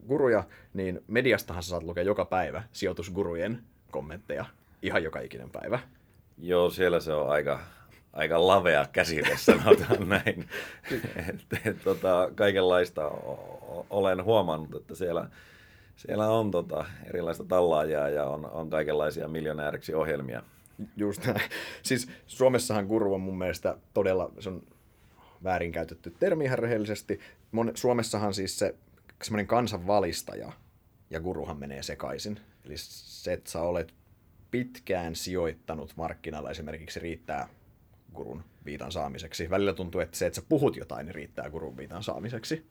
guruja, 0.07 0.43
niin 0.73 1.03
mediastahan 1.07 1.63
sä 1.63 1.69
saat 1.69 1.83
lukea 1.83 2.03
joka 2.03 2.25
päivä 2.25 2.63
sijoitusgurujen 2.71 3.63
kommentteja 3.91 4.45
ihan 4.81 5.03
joka 5.03 5.19
ikinen 5.19 5.49
päivä. 5.49 5.79
Joo, 6.37 6.69
siellä 6.69 6.99
se 6.99 7.13
on 7.13 7.29
aika, 7.29 7.59
aika 8.13 8.47
lavea 8.47 8.85
käsite, 8.91 9.37
sanotaan 9.37 10.09
näin. 10.09 10.49
et, 11.29 11.65
et, 11.65 11.83
tota, 11.83 12.31
kaikenlaista 12.35 13.11
olen 13.89 14.23
huomannut, 14.23 14.75
että 14.75 14.95
siellä, 14.95 15.29
siellä 15.95 16.29
on 16.29 16.51
tota, 16.51 16.85
erilaista 17.05 17.43
tallaajaa 17.43 18.09
ja 18.09 18.25
on, 18.25 18.45
on 18.45 18.69
kaikenlaisia 18.69 19.27
miljonääriksi 19.27 19.93
ohjelmia. 19.93 20.43
Just 20.97 21.25
näin. 21.25 21.49
Siis 21.83 22.09
Suomessahan 22.27 22.85
guru 22.85 23.13
on 23.13 23.21
mun 23.21 23.37
mielestä 23.37 23.77
todella, 23.93 24.31
se 24.39 24.49
on 24.49 24.63
väärinkäytetty 25.43 26.13
termi 26.19 26.45
ihan 26.45 26.59
rehellisesti. 26.59 27.19
Suomessahan 27.73 28.33
siis 28.33 28.59
se 28.59 28.75
semmoinen 29.23 29.47
kansanvalistaja 29.47 30.51
ja 31.09 31.19
guruhan 31.19 31.57
menee 31.57 31.83
sekaisin. 31.83 32.39
Eli 32.65 32.73
se, 32.77 33.33
että 33.33 33.51
sä 33.51 33.61
olet 33.61 33.93
pitkään 34.51 35.15
sijoittanut 35.15 35.93
markkinalla 35.95 36.51
esimerkiksi 36.51 36.99
riittää 36.99 37.47
gurun 38.15 38.43
viitan 38.65 38.91
saamiseksi. 38.91 39.49
Välillä 39.49 39.73
tuntuu, 39.73 40.01
että 40.01 40.17
se, 40.17 40.25
että 40.25 40.35
sä 40.35 40.45
puhut 40.49 40.75
jotain, 40.75 41.05
niin 41.05 41.15
riittää 41.15 41.49
gurun 41.49 41.77
viitan 41.77 42.03
saamiseksi. 42.03 42.65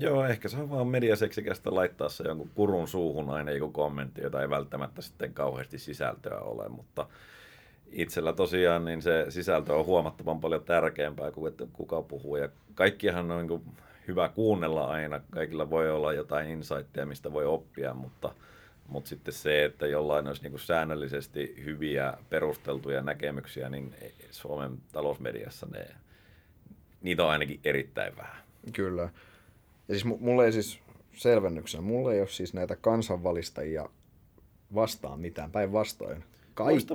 Joo, 0.00 0.24
ehkä 0.24 0.48
se 0.48 0.56
on 0.56 0.70
vaan 0.70 0.86
mediaseksikästä 0.86 1.74
laittaa 1.74 2.08
se 2.08 2.24
jonkun 2.24 2.50
kurun 2.54 2.88
suuhun 2.88 3.30
aina 3.30 3.50
joku 3.50 3.72
kommentti, 3.72 4.22
jota 4.22 4.42
ei 4.42 4.50
välttämättä 4.50 5.02
sitten 5.02 5.34
kauheasti 5.34 5.78
sisältöä 5.78 6.40
ole, 6.40 6.68
mutta 6.68 7.06
itsellä 7.90 8.32
tosiaan 8.32 8.84
niin 8.84 9.02
se 9.02 9.26
sisältö 9.28 9.74
on 9.74 9.86
huomattavan 9.86 10.40
paljon 10.40 10.64
tärkeämpää 10.64 11.30
kuin 11.30 11.52
että 11.52 11.66
kuka 11.72 12.02
puhuu. 12.02 12.36
Ja 12.36 12.48
kaikkihan 12.74 13.30
on 13.30 13.46
niin 13.46 13.62
hyvä 14.08 14.28
kuunnella 14.28 14.86
aina, 14.86 15.20
kaikilla 15.30 15.70
voi 15.70 15.90
olla 15.90 16.12
jotain 16.12 16.50
insightia, 16.50 17.06
mistä 17.06 17.32
voi 17.32 17.44
oppia, 17.46 17.94
mutta 17.94 18.32
Mutta 18.88 19.08
sitten 19.08 19.34
se, 19.34 19.64
että 19.64 19.86
jollain 19.86 20.26
olisi 20.26 20.42
niin 20.42 20.58
säännöllisesti 20.58 21.54
hyviä 21.64 22.14
perusteltuja 22.30 23.02
näkemyksiä, 23.02 23.68
niin 23.68 23.94
Suomen 24.30 24.78
talousmediassa 24.92 25.66
ne, 25.66 25.86
niitä 27.02 27.24
on 27.24 27.30
ainakin 27.30 27.60
erittäin 27.64 28.16
vähän. 28.16 28.42
Kyllä. 28.72 29.02
Ja 29.88 29.94
siis 29.94 30.04
mulle 30.04 30.44
ei 30.44 30.52
siis 30.52 30.78
selvennyksenä, 31.12 31.82
mulle 31.82 32.14
ei 32.14 32.20
ole 32.20 32.28
siis 32.28 32.54
näitä 32.54 32.76
kansanvalistajia 32.76 33.88
vastaan 34.74 35.20
mitään, 35.20 35.50
päinvastoin. 35.50 36.24
Kaikki. 36.54 36.86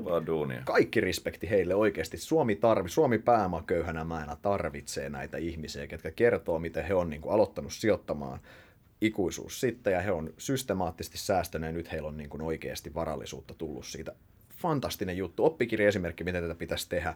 Kaikki 0.66 1.02
respekti 1.02 1.50
heille 1.50 1.76
oikeasti. 1.76 2.18
Suomi, 2.18 2.56
tarvi, 2.56 2.90
Suomi 2.90 3.20
päämaa 3.20 3.64
köyhänä 3.68 4.04
määnä 4.04 4.38
tarvitsee 4.42 5.10
näitä 5.10 5.38
ihmisiä, 5.38 5.88
ketkä 5.88 6.12
kertoo, 6.12 6.60
miten 6.60 6.86
he 6.86 6.94
on 6.94 7.10
niin 7.10 7.22
kuin, 7.22 7.34
aloittanut 7.34 7.74
sijoittamaan 7.74 8.40
ikuisuus 9.06 9.60
sitten, 9.60 9.94
ja 9.94 10.02
he 10.02 10.12
on 10.12 10.34
systemaattisesti 10.38 11.18
säästäneet, 11.18 11.76
nyt 11.76 11.92
heillä 11.92 12.08
on 12.08 12.18
niin 12.18 12.30
kuin, 12.30 12.42
oikeasti 12.42 12.94
varallisuutta 12.94 13.54
tullut 13.54 13.86
siitä. 13.86 14.16
Fantastinen 14.58 15.18
juttu, 15.18 15.46
oppikirja 15.46 15.88
esimerkki, 15.88 16.24
miten 16.24 16.44
tätä 16.44 16.56
pitäisi 16.56 16.90
tehdä. 16.90 17.16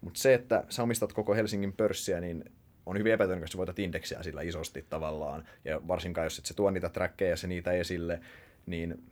Mutta 0.00 0.20
se, 0.20 0.34
että 0.34 0.64
sä 0.68 0.82
omistat 0.82 1.12
koko 1.12 1.34
Helsingin 1.34 1.72
pörssiä, 1.72 2.20
niin 2.20 2.44
on 2.86 2.98
hyvin 2.98 3.12
epätodennäköistä, 3.12 3.52
että 3.52 3.58
voitat 3.58 3.78
indeksiä 3.78 4.22
sillä 4.22 4.42
isosti 4.42 4.86
tavallaan. 4.90 5.44
Ja 5.64 5.88
varsinkaan, 5.88 6.24
jos 6.24 6.38
et 6.38 6.46
se 6.46 6.54
tuo 6.54 6.70
niitä 6.70 6.88
trackeja 6.88 7.30
ja 7.30 7.36
se 7.36 7.46
niitä 7.46 7.72
esille, 7.72 8.20
niin 8.66 9.02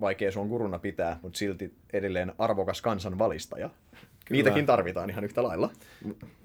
vaikea 0.00 0.32
sun 0.32 0.48
guruna 0.48 0.78
pitää, 0.78 1.18
mutta 1.22 1.38
silti 1.38 1.74
edelleen 1.92 2.32
arvokas 2.38 2.82
kansan 2.82 3.18
valistaja. 3.18 3.70
Kyllä. 4.24 4.38
Niitäkin 4.38 4.66
tarvitaan 4.66 5.10
ihan 5.10 5.24
yhtä 5.24 5.42
lailla. 5.42 5.70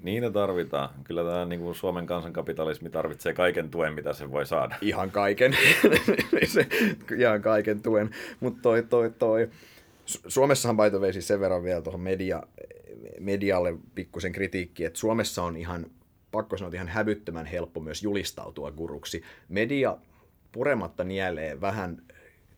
Niitä 0.04 0.32
tarvitaan. 0.32 0.90
Kyllä 1.04 1.24
tämä 1.24 1.46
niin 1.46 1.60
kuin 1.60 1.76
Suomen 1.76 2.06
kansankapitalismi 2.06 2.90
tarvitsee 2.90 3.34
kaiken 3.34 3.70
tuen, 3.70 3.94
mitä 3.94 4.14
se 4.14 4.32
voi 4.32 4.46
saada. 4.46 4.76
Ihan 4.82 5.12
kaiken. 5.12 5.58
se, 6.54 6.68
ihan 7.18 7.42
kaiken 7.42 7.82
tuen. 7.82 8.10
Mutta 8.40 8.62
toi, 8.62 8.84
toi, 8.84 9.12
toi. 9.20 9.50
Suomessahan 10.06 10.78
by 10.78 10.90
the 10.90 11.00
way, 11.00 11.14
siis 11.14 11.28
sen 11.28 11.40
verran 11.40 11.64
vielä 11.64 11.82
tuohon 11.82 12.02
media, 12.02 12.44
medialle 13.20 13.78
pikkusen 13.96 14.32
kritiikki, 14.32 14.86
että 14.86 15.00
Suomessa 15.00 15.44
on 15.44 15.58
ihan, 15.58 15.86
pakko 16.32 16.58
sanoa, 16.58 16.72
ihan 16.74 16.88
hävyttömän 16.88 17.46
helppo 17.46 17.80
myös 17.80 18.04
julistautua 18.04 18.72
guruksi. 18.72 19.24
Media 19.50 19.98
purematta 20.52 21.04
nielee 21.04 21.62
vähän 21.62 22.02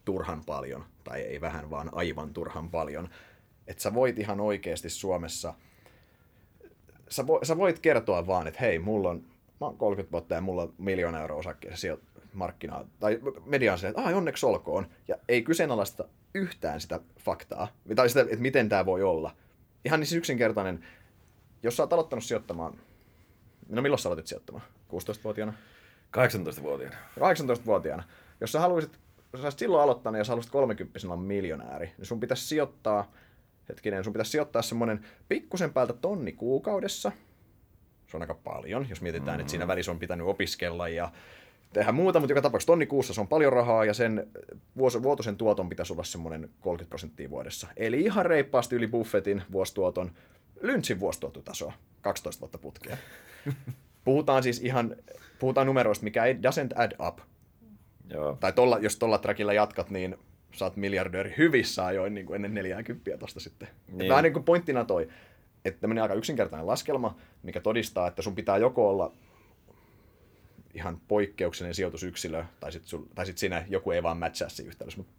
turhan 0.05 0.43
paljon, 0.45 0.85
tai 1.03 1.21
ei 1.21 1.41
vähän, 1.41 1.69
vaan 1.69 1.89
aivan 1.93 2.33
turhan 2.33 2.69
paljon. 2.69 3.09
Että 3.67 3.83
sä 3.83 3.93
voit 3.93 4.19
ihan 4.19 4.39
oikeasti 4.39 4.89
Suomessa, 4.89 5.53
sä, 7.09 7.27
vo, 7.27 7.39
sä 7.43 7.57
voit 7.57 7.79
kertoa 7.79 8.27
vaan, 8.27 8.47
että 8.47 8.59
hei, 8.59 8.79
mulla 8.79 9.09
on, 9.09 9.23
mä 9.61 9.67
oon 9.67 9.77
30 9.77 10.11
vuotta 10.11 10.35
ja 10.35 10.41
mulla 10.41 10.63
on 10.63 10.73
miljoona 10.77 11.21
euroa 11.21 11.39
osakkeessa 11.39 11.81
sieltä 11.81 12.03
markkinaa, 12.33 12.85
tai 12.99 13.19
mediaan 13.45 13.79
se, 13.79 13.87
että 13.87 14.01
onneksi 14.01 14.45
olkoon, 14.45 14.87
ja 15.07 15.15
ei 15.27 15.41
kyseenalaista 15.41 16.05
yhtään 16.33 16.81
sitä 16.81 16.99
faktaa, 17.19 17.67
tai 17.95 18.09
sitä, 18.09 18.21
että 18.21 18.35
miten 18.35 18.69
tämä 18.69 18.85
voi 18.85 19.03
olla. 19.03 19.35
Ihan 19.85 19.99
niin 19.99 20.07
siis 20.07 20.17
yksinkertainen, 20.17 20.85
jos 21.63 21.77
sä 21.77 21.83
oot 21.83 21.93
aloittanut 21.93 22.23
sijoittamaan, 22.23 22.73
no 23.69 23.81
milloin 23.81 23.99
sä 23.99 24.09
aloitit 24.09 24.27
sijoittamaan? 24.27 24.65
16-vuotiaana? 24.93 25.53
18-vuotiaana. 26.17 26.95
18-vuotiaana. 27.19 28.03
Jos 28.41 28.51
sä 28.51 28.59
haluaisit 28.59 28.99
jos 29.33 29.41
sä 29.41 29.51
silloin 29.51 29.83
aloittanut 29.83 30.17
ja 30.17 30.23
sä 30.23 30.31
haluaisit 30.31 30.51
30 30.51 30.99
olla 31.05 31.17
miljonääri, 31.17 31.91
niin 31.97 32.05
sun 32.05 32.19
pitäisi 32.19 32.47
sijoittaa, 32.47 33.11
hetkinen, 33.71 34.03
sun 34.03 34.13
pitäisi 34.13 34.31
sijoittaa 34.31 34.61
semmoinen 34.61 35.05
pikkusen 35.29 35.73
päältä 35.73 35.93
tonni 35.93 36.31
kuukaudessa. 36.31 37.11
Se 38.07 38.17
on 38.17 38.23
aika 38.23 38.33
paljon, 38.33 38.89
jos 38.89 39.01
mietitään, 39.01 39.27
mm-hmm. 39.27 39.41
että 39.41 39.51
siinä 39.51 39.67
välissä 39.67 39.91
on 39.91 39.99
pitänyt 39.99 40.27
opiskella 40.27 40.87
ja 40.87 41.11
tehdä 41.73 41.91
muuta, 41.91 42.19
mutta 42.19 42.31
joka 42.31 42.41
tapauksessa 42.41 42.71
tonni 42.71 42.85
kuussa 42.85 43.13
se 43.13 43.21
on 43.21 43.27
paljon 43.27 43.53
rahaa 43.53 43.85
ja 43.85 43.93
sen 43.93 44.27
vuotuisen 44.77 45.37
tuoton 45.37 45.69
pitäisi 45.69 45.93
olla 45.93 46.03
semmoinen 46.03 46.49
30 46.61 46.89
prosenttia 46.89 47.29
vuodessa. 47.29 47.67
Eli 47.77 48.01
ihan 48.01 48.25
reippaasti 48.25 48.75
yli 48.75 48.87
buffetin 48.87 49.43
vuosituoton, 49.51 50.11
Lynchin 50.61 50.99
vuosituototasoa, 50.99 51.73
12 52.01 52.39
vuotta 52.39 52.57
putkea. 52.57 52.97
Puhutaan 54.03 54.43
siis 54.43 54.59
ihan, 54.59 54.95
puhutaan 55.39 55.67
numeroista, 55.67 56.03
mikä 56.03 56.25
ei 56.25 56.33
doesn't 56.33 56.81
add 56.81 56.91
up, 57.07 57.19
Joo. 58.13 58.37
Tai 58.39 58.53
tolla, 58.53 58.79
jos 58.79 58.95
tuolla 58.95 59.17
trackilla 59.17 59.53
jatkat, 59.53 59.89
niin 59.89 60.17
saat 60.53 60.75
miljardööri 60.75 61.33
hyvissä 61.37 61.85
ajoin 61.85 62.13
niin 62.13 62.25
kuin 62.25 62.35
ennen 62.35 62.53
40 62.53 63.17
tosta 63.17 63.39
sitten. 63.39 63.67
Niin. 63.87 64.09
Vähän 64.09 64.23
niin 64.23 64.33
kuin 64.33 64.45
pointtina 64.45 64.85
toi, 64.85 65.07
että 65.65 65.81
tämmöinen 65.81 66.01
aika 66.01 66.13
yksinkertainen 66.13 66.67
laskelma, 66.67 67.17
mikä 67.43 67.61
todistaa, 67.61 68.07
että 68.07 68.21
sun 68.21 68.35
pitää 68.35 68.57
joko 68.57 68.89
olla 68.89 69.13
ihan 70.73 71.01
poikkeuksellinen 71.07 71.75
sijoitusyksilö, 71.75 72.45
tai 72.59 72.71
sitten 72.71 72.99
sit 73.25 73.37
siinä 73.37 73.65
joku 73.69 73.91
ei 73.91 74.03
vaan 74.03 74.17
matchaa 74.17 74.49
siinä 74.49 74.67
yhtälössä. 74.67 74.97
Mutta 74.97 75.13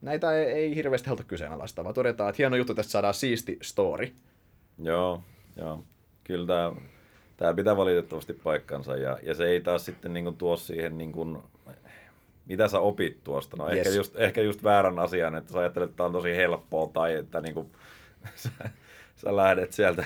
näitä 0.00 0.32
ei, 0.32 0.46
ei 0.46 0.74
hirveästi 0.74 1.08
haluta 1.08 1.24
kyseenalaistaa, 1.24 1.84
vaan 1.84 1.94
todetaan, 1.94 2.30
että 2.30 2.42
hieno 2.42 2.56
juttu, 2.56 2.74
tästä 2.74 2.90
saadaan 2.90 3.14
siisti 3.14 3.58
story. 3.62 4.12
Joo, 4.78 5.22
joo. 5.56 5.84
Kyllä 6.24 6.46
tämä, 6.46 6.72
tämä 7.36 7.54
pitää 7.54 7.76
valitettavasti 7.76 8.32
paikkansa, 8.32 8.96
ja, 8.96 9.18
ja 9.22 9.34
se 9.34 9.44
ei 9.44 9.60
taas 9.60 9.84
sitten 9.84 10.12
niin 10.12 10.24
kuin 10.24 10.36
tuo 10.36 10.56
siihen 10.56 10.98
niin 10.98 11.12
kuin 11.12 11.38
mitä 12.46 12.68
sä 12.68 12.78
opit 12.78 13.24
tuosta? 13.24 13.56
No 13.56 13.70
yes. 13.70 13.86
ehkä, 13.86 13.90
just, 13.90 14.16
ehkä 14.16 14.40
just 14.40 14.62
väärän 14.64 14.98
asian, 14.98 15.34
että 15.34 15.52
sä 15.52 15.58
ajattelet, 15.58 15.88
että 15.88 15.96
tämä 15.96 16.06
on 16.06 16.12
tosi 16.12 16.36
helppoa 16.36 16.90
tai 16.92 17.14
että 17.14 17.40
niinku, 17.40 17.70
sä, 18.42 18.50
sä 19.16 19.36
lähdet 19.36 19.72
sieltä 19.72 20.04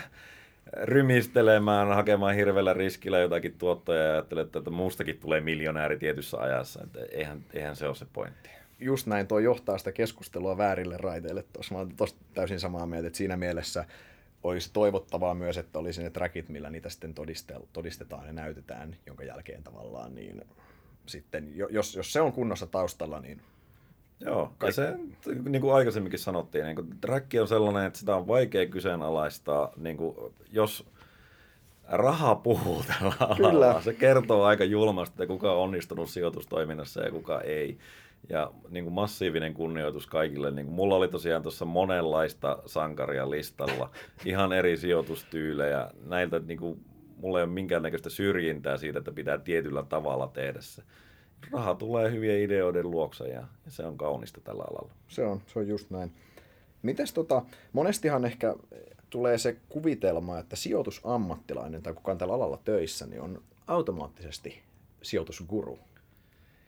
rymistelemään, 0.73 1.89
hakemaan 1.89 2.35
hirveällä 2.35 2.73
riskillä 2.73 3.19
jotakin 3.19 3.55
tuottoja 3.59 4.03
ja 4.03 4.13
ajattelet, 4.13 4.57
että 4.57 4.71
muustakin 4.71 5.19
tulee 5.19 5.41
miljonääri 5.41 5.99
tietyssä 5.99 6.39
ajassa. 6.39 6.81
Että 6.85 6.99
eihän, 7.11 7.45
eihän 7.55 7.77
se 7.77 7.87
ole 7.87 7.95
se 7.95 8.07
pointti. 8.13 8.51
Just 8.81 9.07
näin, 9.07 9.27
tuo 9.27 9.39
johtaa 9.39 9.79
sitä 9.79 9.93
keskustelua 9.93 10.59
väärille 10.59 10.97
raiteille 10.97 11.45
tuossa. 11.53 11.75
Mä 11.75 11.81
olen 11.81 11.93
täysin 12.35 12.61
samaa 12.61 12.87
mieltä, 12.87 13.07
että 13.07 13.17
siinä 13.17 13.37
mielessä 13.37 13.85
olisi 14.43 14.71
toivottavaa 14.73 15.35
myös, 15.35 15.59
että 15.59 15.79
olisi 15.79 16.03
ne 16.03 16.11
trackit, 16.11 16.49
millä 16.49 16.71
niitä 16.71 16.89
sitten 16.89 17.15
todistetaan 17.73 18.27
ja 18.27 18.33
näytetään, 18.33 18.97
jonka 19.07 19.25
jälkeen 19.25 19.63
tavallaan 19.63 20.15
niin 20.15 20.43
sitten, 21.09 21.53
jos, 21.71 21.97
jos 21.97 22.13
se 22.13 22.21
on 22.21 22.33
kunnossa 22.33 22.67
taustalla, 22.67 23.21
niin 23.21 23.41
Joo, 24.21 24.53
ja 24.63 24.73
se, 24.73 24.97
niin 25.49 25.63
kuin 25.63 25.75
aikaisemminkin 25.75 26.19
sanottiin, 26.19 26.65
niin 26.65 26.77
kuin, 26.77 26.89
track 27.01 27.27
on 27.41 27.49
sellainen, 27.49 27.85
että 27.85 27.99
sitä 27.99 28.17
on 28.17 28.27
vaikea 28.27 28.67
kyseenalaistaa, 28.67 29.73
niin 29.77 29.97
kuin, 29.97 30.17
jos 30.53 30.87
raha 31.89 32.35
puhuu 32.35 32.83
tällä 32.83 33.15
Kyllä. 33.37 33.49
alalla. 33.49 33.81
Se 33.81 33.95
kertoo 33.95 34.45
aika 34.45 34.65
julmasti, 34.65 35.15
että 35.15 35.27
kuka 35.27 35.53
on 35.53 35.63
onnistunut 35.63 36.11
sijoitustoiminnassa 36.11 37.03
ja 37.03 37.11
kuka 37.11 37.41
ei. 37.41 37.79
Ja 38.29 38.51
niin 38.69 38.85
kuin 38.85 38.95
massiivinen 38.95 39.55
kunnioitus 39.55 40.07
kaikille. 40.07 40.51
Niin 40.51 40.67
kuin 40.67 40.75
mulla 40.75 40.95
oli 40.97 41.09
tosiaan 41.09 41.43
tuossa 41.43 41.65
monenlaista 41.65 42.59
sankaria 42.67 43.31
listalla, 43.31 43.91
ihan 44.25 44.53
eri 44.53 44.77
sijoitustyylejä. 44.77 45.91
Näiltä 46.05 46.39
niin 46.39 46.59
kuin, 46.59 46.81
mulla 47.21 47.39
ei 47.39 47.45
ole 47.45 47.53
minkäännäköistä 47.53 48.11
syrjintää 48.11 48.77
siitä, 48.77 48.99
että 48.99 49.13
pitää 49.13 49.39
tietyllä 49.39 49.83
tavalla 49.83 50.27
tehdä 50.27 50.61
se. 50.61 50.83
Raha 51.53 51.75
tulee 51.75 52.13
hyvien 52.13 52.41
ideoiden 52.41 52.91
luokse 52.91 53.29
ja, 53.29 53.41
ja 53.65 53.71
se 53.71 53.87
on 53.87 53.99
kaunista 53.99 54.41
tällä 54.41 54.65
alalla. 54.71 54.93
Se 55.09 55.25
on, 55.25 55.43
se 55.47 55.59
on 55.59 55.69
just 55.69 55.91
näin. 55.91 56.13
Mites 56.83 57.13
tota, 57.13 57.43
monestihan 57.73 58.25
ehkä 58.25 58.55
tulee 59.11 59.39
se 59.39 59.57
kuvitelma, 59.69 60.39
että 60.39 60.57
sijoitusammattilainen 60.57 61.83
tai 61.83 61.95
kukaan 61.95 62.19
tällä 62.19 62.35
alalla 62.35 62.61
töissä, 62.65 63.07
niin 63.07 63.21
on 63.21 63.43
automaattisesti 63.67 64.63
sijoitusguru. 65.03 65.79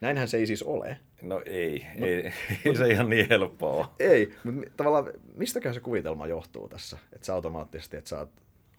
Näinhän 0.01 0.29
se 0.29 0.37
ei 0.37 0.47
siis 0.47 0.63
ole. 0.63 0.97
No 1.23 1.43
ei, 1.47 1.87
no, 1.99 2.07
ei, 2.07 2.33
ei 2.65 2.77
se 2.77 2.89
ihan 2.89 3.11
niin 3.11 3.27
helppoa 3.29 3.95
Ei, 3.99 4.35
mutta 4.45 4.71
tavallaan 4.77 5.13
mistäkään 5.37 5.75
se 5.75 5.81
kuvitelma 5.81 6.27
johtuu 6.27 6.69
tässä, 6.69 6.99
että 7.13 7.27
sä 7.27 7.35
automaattisesti, 7.35 7.97
että 7.97 8.11
sä 8.11 8.19
oot 8.19 8.31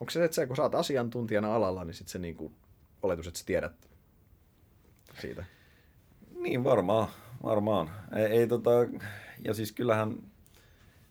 onko 0.01 0.11
se, 0.11 0.23
että 0.23 0.35
sä, 0.35 0.47
kun 0.47 0.55
sä 0.55 0.63
oot 0.63 0.75
asiantuntijana 0.75 1.55
alalla, 1.55 1.83
niin 1.83 1.93
sitten 1.93 2.11
se 2.11 2.19
niin 2.19 2.35
kuin, 2.35 2.55
oletus, 3.01 3.27
että 3.27 3.39
sä 3.39 3.45
tiedät 3.45 3.89
siitä? 5.19 5.45
Niin, 6.35 6.63
varmaan. 6.63 7.07
varmaan. 7.43 7.89
Ei, 8.15 8.25
ei 8.25 8.47
tota, 8.47 8.69
ja 9.45 9.53
siis 9.53 9.71
kyllähän 9.71 10.17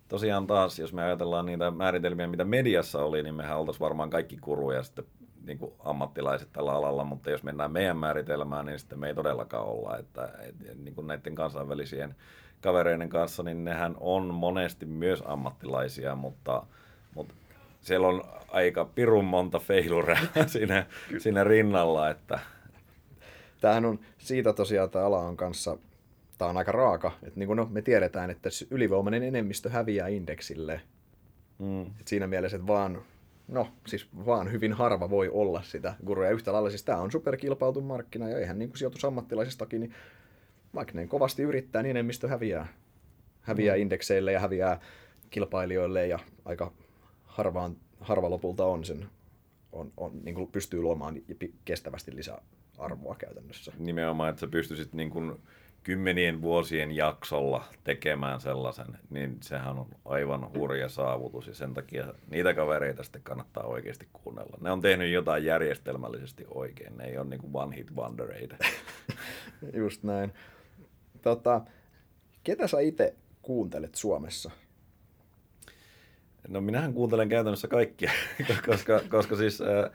tosiaan 0.08 0.46
taas, 0.46 0.78
jos 0.78 0.92
me 0.92 1.02
ajatellaan 1.02 1.46
niitä 1.46 1.70
määritelmiä, 1.70 2.26
mitä 2.26 2.44
mediassa 2.44 3.04
oli, 3.04 3.22
niin 3.22 3.34
mehän 3.34 3.58
oltaisiin 3.58 3.80
varmaan 3.80 4.10
kaikki 4.10 4.36
kuruja 4.36 4.82
sitten 4.82 5.04
niin 5.44 5.58
kuin 5.58 5.72
ammattilaiset 5.78 6.48
tällä 6.52 6.72
alalla, 6.72 7.04
mutta 7.04 7.30
jos 7.30 7.42
mennään 7.42 7.72
meidän 7.72 7.96
määritelmään, 7.96 8.66
niin 8.66 8.78
sitten 8.78 8.98
me 8.98 9.08
ei 9.08 9.14
todellakaan 9.14 9.66
olla, 9.66 9.98
että, 9.98 10.32
että 10.40 10.74
niin 10.74 10.94
kuin 10.94 11.06
näiden 11.06 11.34
kansainvälisien 11.34 12.14
kavereiden 12.60 13.08
kanssa, 13.08 13.42
niin 13.42 13.64
nehän 13.64 13.96
on 14.00 14.34
monesti 14.34 14.86
myös 14.86 15.22
ammattilaisia, 15.26 16.14
mutta, 16.14 16.66
mutta 17.14 17.34
siellä 17.80 18.08
on 18.08 18.24
aika 18.48 18.84
pirun 18.84 19.24
monta 19.24 19.58
feilurea 19.58 20.20
siinä, 20.46 20.86
siinä 21.18 21.44
rinnalla. 21.44 22.10
Että... 22.10 22.38
Tämähän 23.60 23.84
on 23.84 23.98
siitä 24.18 24.52
tosiaan, 24.52 24.90
tämä 24.90 25.04
ala 25.04 25.18
on 25.18 25.36
kanssa, 25.36 25.76
tämä 26.38 26.48
on 26.48 26.56
aika 26.56 26.72
raaka. 26.72 27.12
Että 27.22 27.40
niin 27.40 27.46
kuin 27.46 27.56
no, 27.56 27.68
me 27.70 27.82
tiedetään, 27.82 28.30
että 28.30 28.48
ylivoimainen 28.70 29.22
enemmistö 29.22 29.70
häviää 29.70 30.08
indeksille. 30.08 30.80
Mm. 31.58 31.82
Et 31.82 32.08
siinä 32.08 32.26
mielessä, 32.26 32.56
että 32.56 32.66
vaan, 32.66 33.02
no, 33.48 33.68
siis 33.86 34.08
vaan 34.26 34.52
hyvin 34.52 34.72
harva 34.72 35.10
voi 35.10 35.28
olla 35.28 35.62
sitä 35.62 35.94
guruja 36.06 36.30
yhtä 36.30 36.52
lailla. 36.52 36.70
Siis 36.70 36.84
tämä 36.84 36.98
on 36.98 37.10
superkilpailtu 37.10 37.80
markkina 37.80 38.28
ja 38.28 38.38
eihän 38.38 38.58
niin 38.58 38.68
kuin 38.68 38.78
sijoitusammattilaisistakin, 38.78 39.80
niin 39.80 39.94
vaikka 40.74 40.94
ne 40.94 41.06
kovasti 41.06 41.42
yrittää, 41.42 41.82
niin 41.82 41.90
enemmistö 41.90 42.28
häviää. 42.28 42.66
Häviää 43.40 43.76
mm. 43.76 43.82
indekseille 43.82 44.32
ja 44.32 44.40
häviää 44.40 44.80
kilpailijoille 45.30 46.06
ja 46.06 46.18
aika 46.44 46.72
harvaan, 47.30 47.76
harva 48.00 48.30
lopulta 48.30 48.64
on 48.64 48.84
sen, 48.84 49.06
on, 49.72 49.92
on, 49.96 50.12
niin 50.22 50.34
kuin 50.34 50.52
pystyy 50.52 50.80
luomaan 50.80 51.16
kestävästi 51.64 52.16
lisäarvoa 52.16 53.14
käytännössä. 53.14 53.72
Nimenomaan, 53.78 54.30
että 54.30 54.40
sä 54.40 54.46
pystyisit 54.46 54.92
niin 54.92 55.10
kuin 55.10 55.36
kymmenien 55.82 56.42
vuosien 56.42 56.96
jaksolla 56.96 57.64
tekemään 57.84 58.40
sellaisen, 58.40 58.98
niin 59.10 59.36
sehän 59.42 59.78
on 59.78 59.86
aivan 60.04 60.52
hurja 60.54 60.88
saavutus 60.88 61.46
ja 61.46 61.54
sen 61.54 61.74
takia 61.74 62.14
niitä 62.30 62.54
kavereita 62.54 63.02
sitten 63.02 63.22
kannattaa 63.22 63.64
oikeasti 63.64 64.08
kuunnella. 64.12 64.58
Ne 64.60 64.70
on 64.70 64.80
tehnyt 64.80 65.12
jotain 65.12 65.44
järjestelmällisesti 65.44 66.44
oikein, 66.48 66.96
ne 66.96 67.04
ei 67.04 67.18
ole 67.18 67.26
niin 67.26 67.40
kuin 67.40 67.50
one 67.54 67.76
hit 67.76 67.94
wondereita. 67.96 68.56
Just 69.72 70.02
näin. 70.02 70.32
Tota, 71.22 71.60
ketä 72.44 72.66
sä 72.66 72.80
itse 72.80 73.14
kuuntelet 73.42 73.94
Suomessa? 73.94 74.50
No 76.48 76.60
minähän 76.60 76.94
kuuntelen 76.94 77.28
käytännössä 77.28 77.68
kaikkia, 77.68 78.10
koska, 78.66 79.00
koska 79.08 79.36
siis 79.36 79.60
äh, 79.60 79.90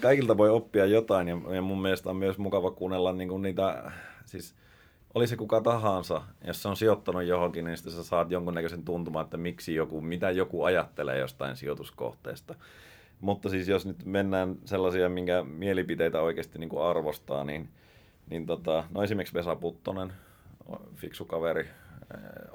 kaikilta 0.00 0.36
voi 0.36 0.50
oppia 0.50 0.86
jotain 0.86 1.28
ja, 1.28 1.38
ja 1.54 1.62
mun 1.62 1.82
mielestä 1.82 2.10
on 2.10 2.16
myös 2.16 2.38
mukava 2.38 2.70
kuunnella 2.70 3.12
niin 3.12 3.28
kuin 3.28 3.42
niitä, 3.42 3.92
siis 4.26 4.54
oli 5.14 5.26
se 5.26 5.36
kuka 5.36 5.60
tahansa, 5.60 6.22
jos 6.46 6.62
se 6.62 6.68
on 6.68 6.76
sijoittanut 6.76 7.24
johonkin, 7.24 7.64
niin 7.64 7.76
sitten 7.76 7.92
sä 7.92 8.04
saat 8.04 8.30
jonkunnäköisen 8.30 8.84
tuntumaan, 8.84 9.24
että 9.24 9.36
miksi 9.36 9.74
joku, 9.74 10.00
mitä 10.00 10.30
joku 10.30 10.62
ajattelee 10.62 11.18
jostain 11.18 11.56
sijoituskohteesta. 11.56 12.54
Mutta 13.20 13.48
siis 13.48 13.68
jos 13.68 13.86
nyt 13.86 14.04
mennään 14.04 14.56
sellaisia, 14.64 15.08
minkä 15.08 15.44
mielipiteitä 15.44 16.20
oikeasti 16.20 16.58
niin 16.58 16.68
kuin 16.68 16.82
arvostaa, 16.82 17.44
niin, 17.44 17.68
niin 18.30 18.46
tota, 18.46 18.84
no 18.90 19.02
esimerkiksi 19.02 19.34
Vesa 19.34 19.56
Puttonen, 19.56 20.12
fiksu 20.94 21.24
kaveri, 21.24 21.68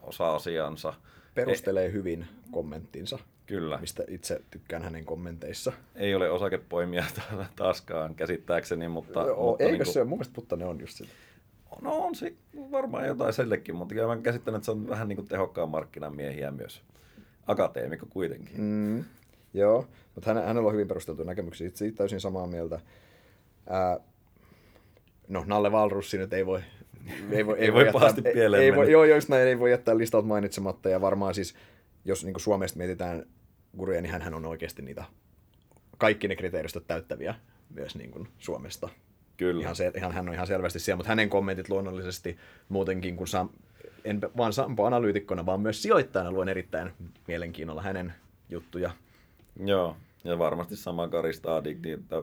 osaa 0.01 0.35
asiansa. 0.35 0.93
Perustelee 1.35 1.91
hyvin 1.91 2.25
kommenttinsa. 2.51 3.19
Kyllä. 3.45 3.77
Mistä 3.77 4.03
itse 4.07 4.41
tykkään 4.51 4.83
hänen 4.83 5.05
kommenteissa. 5.05 5.73
Ei 5.95 6.15
ole 6.15 6.29
osakepoimia 6.29 7.03
taaskaan 7.55 8.15
käsittääkseni, 8.15 8.87
mutta... 8.87 9.19
Joo, 9.19 9.49
mutta 9.49 9.63
eikö 9.63 9.77
niin 9.77 9.83
kuin... 9.83 9.93
se, 9.93 10.03
mun 10.03 10.17
mielestä 10.17 10.35
Puttonen 10.35 10.67
on 10.67 10.79
just 10.79 10.97
sitä. 10.97 11.11
No 11.81 11.95
on 11.95 12.15
se 12.15 12.33
varmaan 12.71 13.07
jotain 13.07 13.33
sellekin, 13.33 13.75
mutta 13.75 13.95
kyllä 13.95 14.15
mä 14.15 14.21
käsittän, 14.21 14.55
että 14.55 14.65
se 14.65 14.71
on 14.71 14.89
vähän 14.89 15.07
niin 15.07 15.15
kuin 15.15 15.27
tehokkaan 15.27 15.69
markkinamiehiä 15.69 16.51
myös. 16.51 16.81
Akateemikko 17.47 18.05
kuitenkin. 18.09 18.61
Mm, 18.61 19.03
joo, 19.53 19.87
mutta 20.15 20.33
hän, 20.33 20.45
hänellä 20.45 20.67
on 20.67 20.73
hyvin 20.73 20.87
perusteltu 20.87 21.23
näkemyksiä. 21.23 21.67
Itse 21.67 21.91
täysin 21.91 22.19
samaa 22.19 22.47
mieltä. 22.47 22.79
Ää, 23.69 23.99
no, 25.27 25.43
Nalle 25.47 25.71
Valrussi 25.71 26.17
nyt 26.17 26.33
ei 26.33 26.45
voi... 26.45 26.61
Ei 27.31 27.45
voi, 27.45 27.57
ei, 27.57 27.65
ei 27.65 27.73
voi, 27.73 27.85
voi 27.85 27.91
pahasti 27.91 28.21
pieleen 28.21 28.63
ei, 28.63 28.75
voi, 28.75 28.91
Joo, 28.91 29.03
jos 29.03 29.29
näin 29.29 29.47
ei 29.47 29.59
voi 29.59 29.71
jättää 29.71 29.97
listalta 29.97 30.27
mainitsematta. 30.27 30.89
Ja 30.89 31.01
varmaan 31.01 31.35
siis, 31.35 31.55
jos 32.05 32.25
niin 32.25 32.39
Suomesta 32.39 32.77
mietitään 32.77 33.25
guruja, 33.77 34.01
niin 34.01 34.21
hän 34.21 34.33
on 34.33 34.45
oikeasti 34.45 34.81
niitä 34.81 35.03
kaikki 35.97 36.27
ne 36.27 36.35
kriteeristöt 36.35 36.87
täyttäviä 36.87 37.35
myös 37.69 37.95
niin 37.95 38.11
kuin 38.11 38.27
Suomesta. 38.37 38.89
Kyllä. 39.37 39.61
Ihan, 39.61 39.75
se, 39.75 39.91
ihan, 39.97 40.11
hän 40.11 40.29
on 40.29 40.33
ihan 40.33 40.47
selvästi 40.47 40.79
siellä, 40.79 40.97
mutta 40.97 41.09
hänen 41.09 41.29
kommentit 41.29 41.69
luonnollisesti 41.69 42.37
muutenkin, 42.69 43.17
kun 43.17 43.27
Sam, 43.27 43.49
en 44.03 44.21
vaan 44.37 44.53
Sampo-analyytikkona, 44.53 45.45
vaan 45.45 45.61
myös 45.61 45.81
sijoittajana 45.81 46.31
luen 46.31 46.49
erittäin 46.49 46.91
mielenkiinnolla 47.27 47.81
hänen 47.81 48.13
juttuja. 48.49 48.91
Joo, 49.65 49.97
ja 50.23 50.39
varmasti 50.39 50.75
sama 50.75 51.07
Karista 51.07 51.55
Adigdi, 51.55 51.91
että 51.91 52.15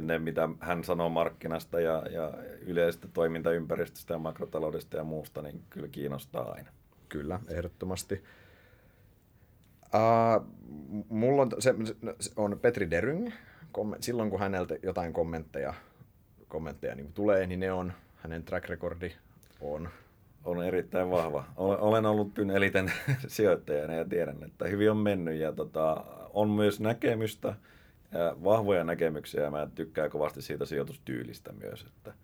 ne 0.00 0.18
mitä 0.18 0.48
hän 0.60 0.84
sanoo 0.84 1.08
markkinasta 1.08 1.80
ja, 1.80 2.02
ja 2.10 2.34
yleisestä 2.66 3.08
toimintaympäristöstä 3.12 4.14
ja 4.14 4.18
makrotaloudesta 4.18 4.96
ja 4.96 5.04
muusta, 5.04 5.42
niin 5.42 5.62
kyllä 5.70 5.88
kiinnostaa 5.88 6.52
aina. 6.52 6.70
Kyllä, 7.08 7.40
ehdottomasti. 7.48 8.24
Uh, 9.94 10.46
mulla 11.08 11.42
on, 11.42 11.50
se, 11.58 11.74
se 12.20 12.32
on 12.36 12.58
Petri 12.62 12.90
Deryng, 12.90 13.30
silloin 14.00 14.30
kun 14.30 14.40
häneltä 14.40 14.76
jotain 14.82 15.12
kommentteja 15.12 15.74
kommentteja 16.48 16.94
niin 16.94 17.12
tulee, 17.12 17.46
niin 17.46 17.60
ne 17.60 17.72
on, 17.72 17.92
hänen 18.16 18.42
track 18.42 18.68
recordi 18.68 19.12
on. 19.60 19.88
On 20.44 20.64
erittäin 20.64 21.10
vahva. 21.10 21.44
Olen 21.56 22.06
ollut 22.06 22.34
Pyn 22.34 22.50
eliten 22.50 22.92
sijoittajana 23.26 23.94
ja 23.94 24.04
tiedän, 24.04 24.44
että 24.44 24.68
hyvin 24.68 24.90
on 24.90 24.96
mennyt 24.96 25.34
ja 25.34 25.52
tota, 25.52 26.04
on 26.36 26.50
myös 26.50 26.80
näkemystä, 26.80 27.54
ja 28.12 28.36
vahvoja 28.44 28.84
näkemyksiä 28.84 29.42
ja 29.42 29.50
mä 29.50 29.68
tykkään 29.74 30.10
kovasti 30.10 30.42
siitä 30.42 30.66
sijoitustyylistä 30.66 31.52
myös. 31.52 31.82
Että, 31.82 32.14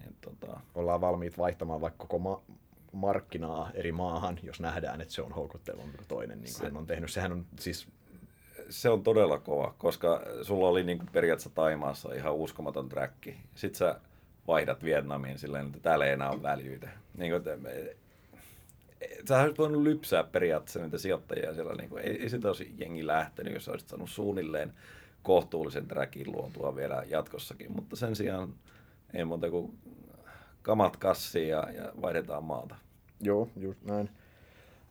niin, 0.00 0.16
tota... 0.20 0.60
Ollaan 0.74 1.00
valmiit 1.00 1.38
vaihtamaan 1.38 1.80
vaikka 1.80 1.98
koko 1.98 2.18
ma- 2.18 2.42
markkinaa 2.92 3.70
eri 3.74 3.92
maahan, 3.92 4.38
jos 4.42 4.60
nähdään, 4.60 5.00
että 5.00 5.14
se 5.14 5.22
on 5.22 5.32
houkuttelevampi 5.32 5.96
kuin 5.96 6.08
toinen, 6.08 6.38
niin 6.38 6.52
kuin 6.52 6.58
se... 6.58 6.64
hän 6.64 6.76
on 6.76 6.86
tehnyt. 6.86 7.10
Sehän 7.10 7.32
on 7.32 7.46
siis 7.58 7.88
se 8.68 8.88
on 8.88 9.02
todella 9.02 9.38
kova, 9.38 9.74
koska 9.78 10.22
sulla 10.42 10.68
oli 10.68 10.84
niin 10.84 10.98
kuin 10.98 11.08
periaatteessa 11.12 11.50
Taimaassa 11.54 12.14
ihan 12.14 12.34
uskomaton 12.34 12.88
träkki. 12.88 13.36
Sitten 13.54 13.78
sä 13.78 14.00
vaihdat 14.46 14.84
Vietnamiin 14.84 15.38
silleen, 15.38 15.66
että 15.66 15.80
täällä 15.80 16.06
ei 16.06 16.12
enää 16.12 16.30
ole 16.30 16.42
väljyytä. 16.42 16.88
Niin 17.16 17.32
kuin, 17.32 17.42
että, 19.00 19.28
sä 19.28 19.40
olisit 19.40 19.58
voinut 19.58 19.82
lypsää 19.82 20.24
periaatteessa 20.24 20.80
niitä 20.80 20.98
sijoittajia 20.98 21.54
siellä. 21.54 21.74
Niin 21.74 21.90
kuin, 21.90 22.02
ei, 22.02 22.22
ei 22.22 22.30
sitä 22.30 22.48
olisi 22.48 22.74
jengi 22.78 23.06
lähtenyt, 23.06 23.54
jos 23.54 23.68
olisit 23.68 23.88
saanut 23.88 24.10
suunnilleen 24.10 24.72
kohtuullisen 25.22 25.88
trackin 25.88 26.32
luotua 26.32 26.76
vielä 26.76 27.02
jatkossakin. 27.06 27.72
Mutta 27.72 27.96
sen 27.96 28.16
sijaan 28.16 28.54
ei 29.14 29.24
muuta 29.24 29.50
kuin 29.50 29.78
kamat 30.62 30.96
kassiin 30.96 31.48
ja, 31.48 31.70
ja 31.70 31.92
vaihdetaan 32.02 32.44
maata. 32.44 32.74
Joo, 33.20 33.48
just 33.56 33.84
näin. 33.84 34.10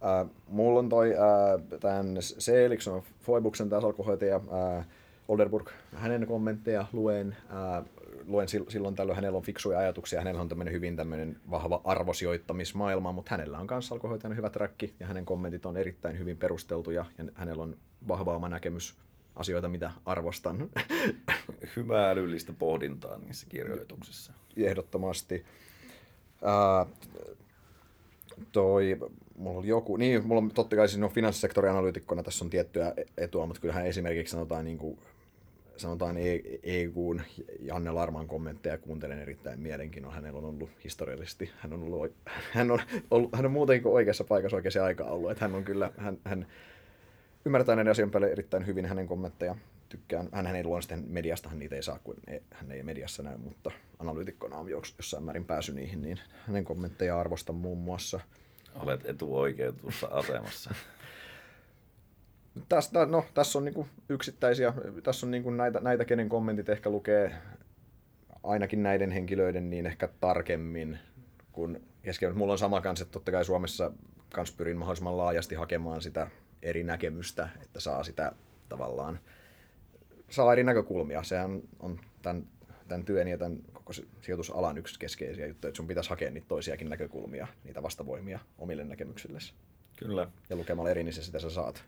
Äh, 0.05 0.29
mulla 0.47 0.79
on 0.79 0.89
toi 0.89 1.13
äh, 1.13 1.79
tämän 1.79 2.17
Seelikson 2.19 3.03
Foibuksen 3.19 3.69
tämä 3.69 3.81
salkuhoitaja 3.81 4.35
äh, 4.35 4.85
Olderburg, 5.27 5.69
hänen 5.93 6.27
kommentteja 6.27 6.85
luen. 6.93 7.35
Äh, 7.49 7.85
luen 8.29 8.47
silloin 8.47 8.95
tällöin, 8.95 9.15
hänellä 9.15 9.37
on 9.37 9.43
fiksuja 9.43 9.79
ajatuksia, 9.79 10.19
hänellä 10.19 10.41
on 10.41 10.49
tämmöinen 10.49 10.73
hyvin 10.73 10.95
tämmöinen 10.95 11.37
vahva 11.49 11.81
arvosijoittamismaailma, 11.83 13.11
mutta 13.11 13.31
hänellä 13.31 13.59
on 13.59 13.67
myös 13.71 13.91
alkohoitajana 13.91 14.35
hyvä 14.35 14.49
träkki 14.49 14.93
ja 14.99 15.07
hänen 15.07 15.25
kommentit 15.25 15.65
on 15.65 15.77
erittäin 15.77 16.19
hyvin 16.19 16.37
perusteltuja 16.37 17.05
ja 17.17 17.25
hänellä 17.35 17.63
on 17.63 17.77
vahva 18.07 18.35
oma 18.35 18.49
näkemys 18.49 18.95
asioita, 19.35 19.69
mitä 19.69 19.91
arvostan. 20.05 20.69
Hyvää 21.75 22.09
älyllistä 22.09 22.53
pohdintaa 22.53 23.17
niissä 23.17 23.45
kirjoituksissa. 23.49 24.33
Ehdottomasti. 24.57 25.45
Äh, 26.45 26.87
toi 28.51 28.97
mulla 29.39 29.59
oli 29.59 29.67
joku, 29.67 29.97
niin 29.97 30.27
mulla 30.27 30.41
on 30.41 30.51
totta 30.51 30.75
kai 30.75 30.87
siis 30.87 30.99
no, 30.99 31.09
finanssisektorin 31.09 31.71
analyytikkona 31.71 32.23
tässä 32.23 32.45
on 32.45 32.49
tiettyä 32.49 32.93
etua, 33.17 33.45
mutta 33.45 33.61
kyllähän 33.61 33.85
esimerkiksi 33.85 34.31
sanotaan 34.31 34.65
niin 34.65 34.77
kuin, 34.77 34.99
sanotaan 35.79 36.15
EUn 36.63 37.21
Janne 37.59 37.91
Larman 37.91 38.27
kommentteja 38.27 38.77
kuuntelen 38.77 39.19
erittäin 39.19 39.59
mielenkiinnolla. 39.59 40.15
Hänellä 40.15 40.37
on 40.37 40.45
ollut 40.45 40.69
historiallisesti, 40.83 41.51
hän 41.57 41.73
on, 41.73 41.83
ollut, 41.83 42.13
hän 42.53 42.71
on, 42.71 42.79
ollut, 43.11 43.35
hän 43.35 43.45
on 43.45 43.51
muutenkin 43.51 43.83
kuin 43.83 43.93
oikeassa 43.93 44.23
paikassa 44.23 44.55
oikeassa 44.55 44.83
aikaa 44.83 45.11
ollut. 45.11 45.31
Että 45.31 45.45
hän 45.45 45.55
on 45.55 45.63
kyllä, 45.63 45.91
hän, 45.97 46.17
hän 46.25 46.47
ymmärtää 47.45 47.75
näiden 47.75 47.91
asian 47.91 48.11
päälle 48.11 48.31
erittäin 48.31 48.67
hyvin 48.67 48.85
hänen 48.85 49.07
kommentteja. 49.07 49.55
Tykkään, 49.89 50.29
hän, 50.31 50.47
hän 50.47 50.55
ei 50.55 50.63
luonnollisesti 50.63 50.95
mediastahan 51.07 51.59
niitä 51.59 51.75
ei 51.75 51.83
saa, 51.83 51.99
kun 52.03 52.15
hän 52.51 52.71
ei 52.71 52.83
mediassa 52.83 53.23
näy, 53.23 53.37
mutta 53.37 53.71
analyytikkona 53.99 54.57
on 54.57 54.69
jossain 54.69 55.23
määrin 55.23 55.45
pääsy 55.45 55.73
niihin, 55.73 56.01
niin 56.01 56.19
hänen 56.47 56.65
kommentteja 56.65 57.19
arvostan 57.19 57.55
muun 57.55 57.77
muassa– 57.77 58.19
Olet 58.75 59.05
etuoikeutussa 59.05 60.07
asemassa. 60.07 60.75
Tästä, 62.69 63.05
no, 63.05 63.25
tässä 63.33 63.59
on 63.59 63.65
niinku 63.65 63.87
yksittäisiä, 64.09 64.73
tässä 65.03 65.25
on 65.25 65.31
niinku 65.31 65.49
näitä, 65.49 65.79
näitä, 65.79 66.05
kenen 66.05 66.29
kommentit 66.29 66.69
ehkä 66.69 66.89
lukee 66.89 67.35
ainakin 68.43 68.83
näiden 68.83 69.11
henkilöiden 69.11 69.69
niin 69.69 69.85
ehkä 69.85 70.09
tarkemmin 70.21 70.99
kuin 71.51 71.83
kesken. 72.01 72.37
Mulla 72.37 72.51
on 72.51 72.59
sama 72.59 72.81
kanssa, 72.81 73.03
että 73.03 73.13
totta 73.13 73.31
kai 73.31 73.45
Suomessa 73.45 73.91
kans 74.33 74.51
pyrin 74.51 74.77
mahdollisimman 74.77 75.17
laajasti 75.17 75.55
hakemaan 75.55 76.01
sitä 76.01 76.27
eri 76.61 76.83
näkemystä, 76.83 77.49
että 77.61 77.79
saa 77.79 78.03
sitä 78.03 78.31
tavallaan, 78.69 79.19
saa 80.29 80.53
eri 80.53 80.63
näkökulmia. 80.63 81.23
Sehän 81.23 81.61
on 81.79 81.99
tämän, 82.21 82.47
tämän 82.87 83.05
työn 83.05 83.27
ja 83.27 83.37
tämän 83.37 83.57
koko 83.73 83.93
sijoitusalan 84.21 84.77
yksi 84.77 84.99
keskeisiä 84.99 85.47
juttuja, 85.47 85.69
että 85.69 85.77
sun 85.77 85.87
pitäisi 85.87 86.09
hakea 86.09 86.31
niitä 86.31 86.47
toisiakin 86.47 86.89
näkökulmia, 86.89 87.47
niitä 87.63 87.83
vastavoimia 87.83 88.39
omille 88.57 88.83
näkemyksillesi. 88.83 89.53
Kyllä. 89.99 90.27
Ja 90.49 90.55
lukemalla 90.55 90.89
eri, 90.89 91.03
niin 91.03 91.13
se 91.13 91.23
sitä 91.23 91.39
sä 91.39 91.49
saat. 91.49 91.83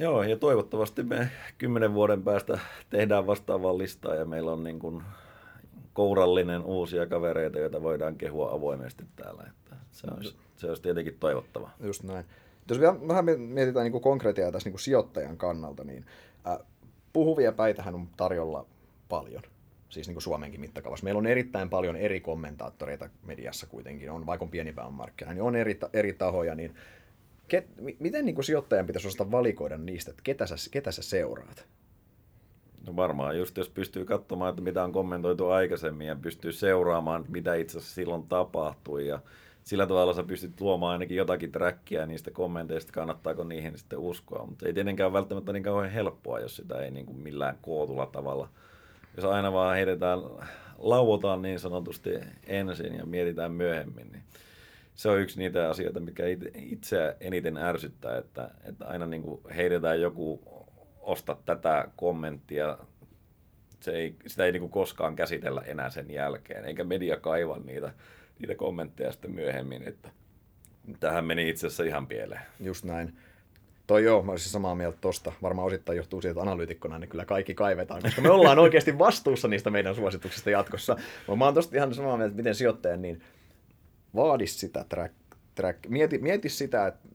Joo, 0.00 0.22
ja 0.22 0.36
toivottavasti 0.36 1.02
me 1.02 1.30
kymmenen 1.58 1.94
vuoden 1.94 2.22
päästä 2.22 2.58
tehdään 2.90 3.26
vastaavaa 3.26 3.78
listaa 3.78 4.14
ja 4.14 4.24
meillä 4.24 4.52
on 4.52 4.64
niin 4.64 4.78
kuin 4.78 5.02
kourallinen 5.92 6.62
uusia 6.62 7.06
kavereita, 7.06 7.58
joita 7.58 7.82
voidaan 7.82 8.16
kehua 8.16 8.52
avoimesti 8.52 9.04
täällä. 9.16 9.44
Että 9.48 9.76
se, 9.90 10.06
olisi, 10.16 10.36
se 10.56 10.66
olisi 10.66 10.82
tietenkin 10.82 11.16
toivottava. 11.20 11.70
Just 11.80 12.02
näin. 12.02 12.24
Jos 12.68 12.80
vielä 12.80 13.08
vähän 13.08 13.24
mietitään 13.24 13.84
niin 13.84 13.92
kuin 13.92 14.02
konkretiaa 14.02 14.52
tässä 14.52 14.66
niin 14.66 14.72
kuin 14.72 14.80
sijoittajan 14.80 15.36
kannalta, 15.36 15.84
niin 15.84 16.06
äh, 16.48 16.58
puhuvia 17.12 17.52
päitähän 17.52 17.94
on 17.94 18.08
tarjolla 18.16 18.66
paljon 19.08 19.42
siis 19.88 20.06
niin 20.06 20.14
kuin 20.14 20.22
Suomenkin 20.22 20.60
mittakaavassa. 20.60 21.04
Meillä 21.04 21.18
on 21.18 21.26
erittäin 21.26 21.70
paljon 21.70 21.96
eri 21.96 22.20
kommentaattoreita 22.20 23.08
mediassa 23.26 23.66
kuitenkin, 23.66 24.10
on, 24.10 24.26
vaikka 24.26 24.44
on 24.44 24.50
pieni 24.50 24.74
markkina, 24.90 25.32
niin 25.32 25.42
on 25.42 25.56
eri, 25.56 25.78
eri 25.92 26.12
tahoja, 26.12 26.54
niin 26.54 26.74
ket, 27.50 27.66
miten 27.98 28.24
niin 28.24 28.34
kuin 28.34 28.44
sijoittajan 28.44 28.86
pitäisi 28.86 29.08
osata 29.08 29.30
valikoida 29.30 29.78
niistä, 29.78 30.10
että 30.10 30.22
ketä 30.24 30.46
sä, 30.46 30.54
ketä 30.70 30.92
sä 30.92 31.02
seuraat? 31.02 31.66
No 32.86 32.96
varmaan 32.96 33.38
just 33.38 33.56
jos 33.56 33.68
pystyy 33.68 34.04
katsomaan, 34.04 34.50
että 34.50 34.62
mitä 34.62 34.84
on 34.84 34.92
kommentoitu 34.92 35.48
aikaisemmin 35.48 36.06
ja 36.06 36.16
pystyy 36.16 36.52
seuraamaan, 36.52 37.24
mitä 37.28 37.54
itse 37.54 37.78
asiassa 37.78 37.94
silloin 37.94 38.22
tapahtui 38.28 39.06
ja 39.06 39.18
sillä 39.64 39.86
tavalla 39.86 40.14
sä 40.14 40.22
pystyt 40.22 40.60
luomaan 40.60 40.92
ainakin 40.92 41.16
jotakin 41.16 41.52
trackia 41.52 42.06
niistä 42.06 42.30
kommenteista, 42.30 42.92
kannattaako 42.92 43.44
niihin 43.44 43.78
sitten 43.78 43.98
uskoa. 43.98 44.46
Mutta 44.46 44.66
ei 44.66 44.72
tietenkään 44.72 45.12
välttämättä 45.12 45.52
niin 45.52 45.62
kauhean 45.62 45.92
helppoa, 45.92 46.40
jos 46.40 46.56
sitä 46.56 46.82
ei 46.82 46.90
niin 46.90 47.06
kuin 47.06 47.18
millään 47.18 47.58
kootulla 47.62 48.06
tavalla. 48.06 48.48
Jos 49.16 49.24
aina 49.24 49.52
vaan 49.52 49.76
heitetään, 49.76 50.18
lauotaan 50.78 51.42
niin 51.42 51.58
sanotusti 51.58 52.10
ensin 52.46 52.94
ja 52.94 53.06
mietitään 53.06 53.52
myöhemmin, 53.52 54.12
niin 54.12 54.22
se 55.00 55.08
on 55.08 55.20
yksi 55.20 55.38
niitä 55.38 55.70
asioita, 55.70 56.00
mikä 56.00 56.22
itse 56.54 57.16
eniten 57.20 57.56
ärsyttää, 57.56 58.18
että, 58.18 58.50
että 58.64 58.86
aina 58.86 59.06
niin 59.06 59.22
kuin 59.22 59.40
heitetään 59.56 60.00
joku 60.00 60.40
osta 61.00 61.36
tätä 61.44 61.88
kommenttia, 61.96 62.78
se 63.80 63.90
ei, 63.90 64.14
sitä 64.26 64.44
ei 64.44 64.52
niin 64.52 64.60
kuin 64.60 64.70
koskaan 64.70 65.16
käsitellä 65.16 65.60
enää 65.60 65.90
sen 65.90 66.10
jälkeen, 66.10 66.64
eikä 66.64 66.84
media 66.84 67.16
kaiva 67.16 67.58
niitä 67.64 67.92
niitä 68.38 68.54
kommentteja 68.54 69.12
sitten 69.12 69.30
myöhemmin, 69.30 69.88
että 69.88 70.10
tähän 71.00 71.24
meni 71.24 71.48
itse 71.48 71.66
asiassa 71.66 71.84
ihan 71.84 72.06
pieleen. 72.06 72.42
Just 72.60 72.84
näin. 72.84 73.16
Toi 73.86 74.04
joo, 74.04 74.22
mä 74.22 74.30
olisin 74.30 74.52
samaa 74.52 74.74
mieltä 74.74 74.98
tosta. 75.00 75.32
Varmaan 75.42 75.66
osittain 75.66 75.96
johtuu 75.96 76.20
siitä, 76.20 76.30
että 76.30 76.42
analyytikkona 76.42 76.98
niin 76.98 77.10
kyllä 77.10 77.24
kaikki 77.24 77.54
kaivetaan, 77.54 78.02
koska 78.02 78.22
me 78.22 78.30
ollaan 78.30 78.58
oikeasti 78.58 78.98
vastuussa 78.98 79.48
niistä 79.48 79.70
meidän 79.70 79.94
suosituksista 79.94 80.50
jatkossa. 80.50 80.96
Mä 81.36 81.44
oon 81.44 81.54
tosta 81.54 81.76
ihan 81.76 81.94
samaa 81.94 82.16
mieltä, 82.16 82.30
että 82.30 82.36
miten 82.36 82.54
sijoittajan, 82.54 83.02
niin 83.02 83.22
vaadi 84.14 84.46
sitä 84.46 84.84
track, 84.88 85.14
track. 85.54 85.88
Mieti, 85.88 86.18
mieti 86.18 86.48
sitä, 86.48 86.86
että 86.86 87.08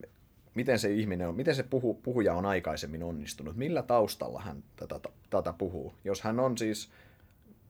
miten 0.55 0.79
se 0.79 0.93
ihminen 0.93 1.27
on, 1.27 1.35
miten 1.35 1.55
se 1.55 1.63
puhu, 1.63 1.93
puhuja 1.93 2.33
on 2.33 2.45
aikaisemmin 2.45 3.03
onnistunut, 3.03 3.55
millä 3.55 3.83
taustalla 3.83 4.41
hän 4.41 4.63
tätä, 4.75 4.99
tätä 5.29 5.53
puhuu. 5.57 5.93
Jos 6.03 6.21
hän 6.21 6.39
on 6.39 6.57
siis 6.57 6.89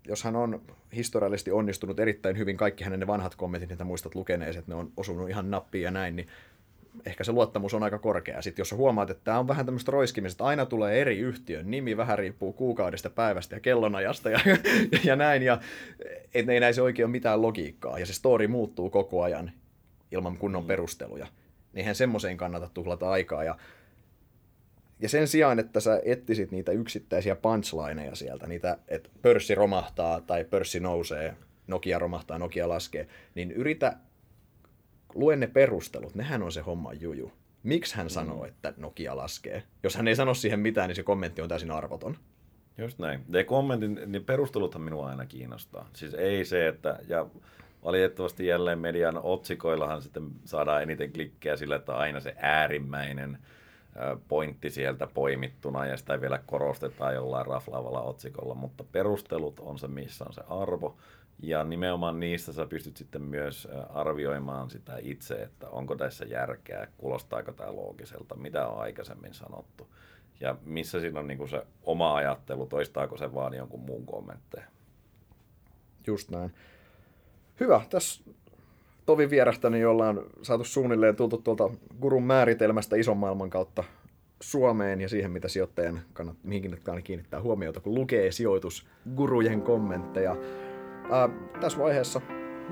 jos 0.07 0.23
hän 0.23 0.35
on 0.35 0.61
historiallisesti 0.95 1.51
onnistunut 1.51 1.99
erittäin 1.99 2.37
hyvin, 2.37 2.57
kaikki 2.57 2.83
hänen 2.83 2.99
ne 2.99 3.07
vanhat 3.07 3.35
kommentit, 3.35 3.69
mitä 3.69 3.83
muistat 3.83 4.15
lukeneesi, 4.15 4.59
että 4.59 4.71
ne 4.71 4.75
on 4.75 4.91
osunut 4.97 5.29
ihan 5.29 5.51
nappiin 5.51 5.83
ja 5.83 5.91
näin, 5.91 6.15
niin 6.15 6.27
ehkä 7.05 7.23
se 7.23 7.31
luottamus 7.31 7.73
on 7.73 7.83
aika 7.83 7.99
korkea. 7.99 8.41
Sitten 8.41 8.61
jos 8.61 8.71
huomaat, 8.71 9.09
että 9.09 9.23
tämä 9.23 9.39
on 9.39 9.47
vähän 9.47 9.65
tämmöistä 9.65 9.91
roiskimista, 9.91 10.43
aina 10.43 10.65
tulee 10.65 11.01
eri 11.01 11.19
yhtiön 11.19 11.71
nimi, 11.71 11.97
vähän 11.97 12.19
riippuu 12.19 12.53
kuukaudesta, 12.53 13.09
päivästä 13.09 13.55
ja 13.55 13.59
kellonajasta 13.59 14.29
ja, 14.29 14.39
ja 15.03 15.15
näin, 15.15 15.43
ja 15.43 15.59
et 16.33 16.49
ei 16.49 16.59
näissä 16.59 16.83
oikein 16.83 17.05
ole 17.05 17.11
mitään 17.11 17.41
logiikkaa, 17.41 17.99
ja 17.99 18.05
se 18.05 18.13
story 18.13 18.47
muuttuu 18.47 18.89
koko 18.89 19.23
ajan 19.23 19.51
ilman 20.11 20.37
kunnon 20.37 20.63
mm. 20.63 20.67
perusteluja, 20.67 21.25
niin 21.25 21.79
eihän 21.79 21.95
semmoiseen 21.95 22.37
kannata 22.37 22.69
tuhlata 22.73 23.09
aikaa, 23.09 23.43
ja 23.43 23.57
ja 24.99 25.09
sen 25.09 25.27
sijaan, 25.27 25.59
että 25.59 25.79
sä 25.79 26.01
etsisit 26.05 26.51
niitä 26.51 26.71
yksittäisiä 26.71 27.35
punchlineja 27.35 28.15
sieltä, 28.15 28.47
niitä, 28.47 28.77
että 28.87 29.09
pörssi 29.21 29.55
romahtaa 29.55 30.21
tai 30.21 30.45
pörssi 30.45 30.79
nousee, 30.79 31.35
Nokia 31.67 31.99
romahtaa, 31.99 32.37
Nokia 32.37 32.69
laskee, 32.69 33.07
niin 33.35 33.51
yritä, 33.51 33.97
lue 35.15 35.35
ne 35.35 35.47
perustelut, 35.47 36.15
nehän 36.15 36.43
on 36.43 36.51
se 36.51 36.61
homma 36.61 36.93
juju. 36.93 37.31
Miksi 37.63 37.95
hän 37.95 38.09
sanoo, 38.09 38.41
mm. 38.41 38.47
että 38.47 38.73
Nokia 38.77 39.17
laskee? 39.17 39.63
Jos 39.83 39.95
hän 39.95 40.07
ei 40.07 40.15
sano 40.15 40.33
siihen 40.33 40.59
mitään, 40.59 40.87
niin 40.87 40.95
se 40.95 41.03
kommentti 41.03 41.41
on 41.41 41.49
täysin 41.49 41.71
arvoton. 41.71 42.17
Just 42.77 42.99
näin. 42.99 43.23
Ne 43.27 43.43
kommentin, 43.43 43.99
niin 44.05 44.25
perusteluthan 44.25 44.81
minua 44.81 45.09
aina 45.09 45.25
kiinnostaa. 45.25 45.89
Siis 45.93 46.13
ei 46.13 46.45
se, 46.45 46.67
että, 46.67 46.99
ja 47.07 47.25
valitettavasti 47.83 48.47
jälleen 48.47 48.79
median 48.79 49.19
otsikoillahan 49.23 50.01
sitten 50.01 50.27
saadaan 50.45 50.83
eniten 50.83 51.13
klikkejä 51.13 51.57
sillä, 51.57 51.75
että 51.75 51.95
aina 51.95 52.19
se 52.19 52.35
äärimmäinen 52.37 53.37
pointti 54.27 54.69
sieltä 54.69 55.07
poimittuna 55.07 55.85
ja 55.85 55.97
sitä 55.97 56.21
vielä 56.21 56.39
korostetaan 56.45 57.15
jollain 57.15 57.45
raflaavalla 57.45 58.01
otsikolla, 58.01 58.55
mutta 58.55 58.83
perustelut 58.91 59.59
on 59.59 59.79
se, 59.79 59.87
missä 59.87 60.25
on 60.27 60.33
se 60.33 60.41
arvo. 60.49 60.97
Ja 61.41 61.63
nimenomaan 61.63 62.19
niistä 62.19 62.53
sä 62.53 62.65
pystyt 62.65 62.97
sitten 62.97 63.21
myös 63.21 63.67
arvioimaan 63.89 64.69
sitä 64.69 64.97
itse, 65.01 65.33
että 65.35 65.69
onko 65.69 65.95
tässä 65.95 66.25
järkeä, 66.25 66.87
kuulostaako 66.97 67.51
tämä 67.51 67.75
loogiselta, 67.75 68.35
mitä 68.35 68.67
on 68.67 68.81
aikaisemmin 68.81 69.33
sanottu. 69.33 69.87
Ja 70.39 70.55
missä 70.65 70.99
siinä 70.99 71.19
on 71.19 71.27
niin 71.27 71.49
se 71.49 71.65
oma 71.83 72.15
ajattelu, 72.15 72.65
toistaako 72.65 73.17
se 73.17 73.33
vaan 73.33 73.53
jonkun 73.53 73.79
muun 73.79 74.05
kommentteja. 74.05 74.65
Just 76.07 76.31
näin. 76.31 76.53
Hyvä, 77.59 77.81
tässä 77.89 78.23
tovin 79.05 79.29
vierähtänyt, 79.29 79.81
jolla 79.81 80.09
on 80.09 80.29
saatu 80.41 80.63
suunnilleen 80.63 81.15
tultu 81.15 81.37
tuolta 81.37 81.69
gurun 82.01 82.23
määritelmästä 82.23 82.95
ison 82.95 83.17
maailman 83.17 83.49
kautta 83.49 83.83
Suomeen 84.41 85.01
ja 85.01 85.09
siihen, 85.09 85.31
mitä 85.31 85.47
sijoittajan 85.47 86.01
kannattaa, 86.13 86.47
mihinkin 86.47 86.71
kannattaa 86.71 87.01
kiinnittää 87.01 87.41
huomiota, 87.41 87.79
kun 87.79 87.95
lukee 87.95 88.31
sijoitusgurujen 88.31 89.61
kommentteja. 89.61 90.35
Ää, 91.11 91.29
tässä 91.61 91.79
vaiheessa 91.79 92.21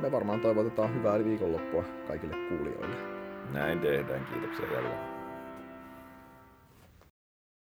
me 0.01 0.11
varmaan 0.11 0.39
toivotetaan 0.39 0.95
hyvää 0.95 1.23
viikonloppua 1.23 1.83
kaikille 2.07 2.35
kuulijoille. 2.49 2.95
Näin 3.51 3.79
tehdään, 3.79 4.27
kiitoksia 4.33 4.73
jälleen. 4.73 5.12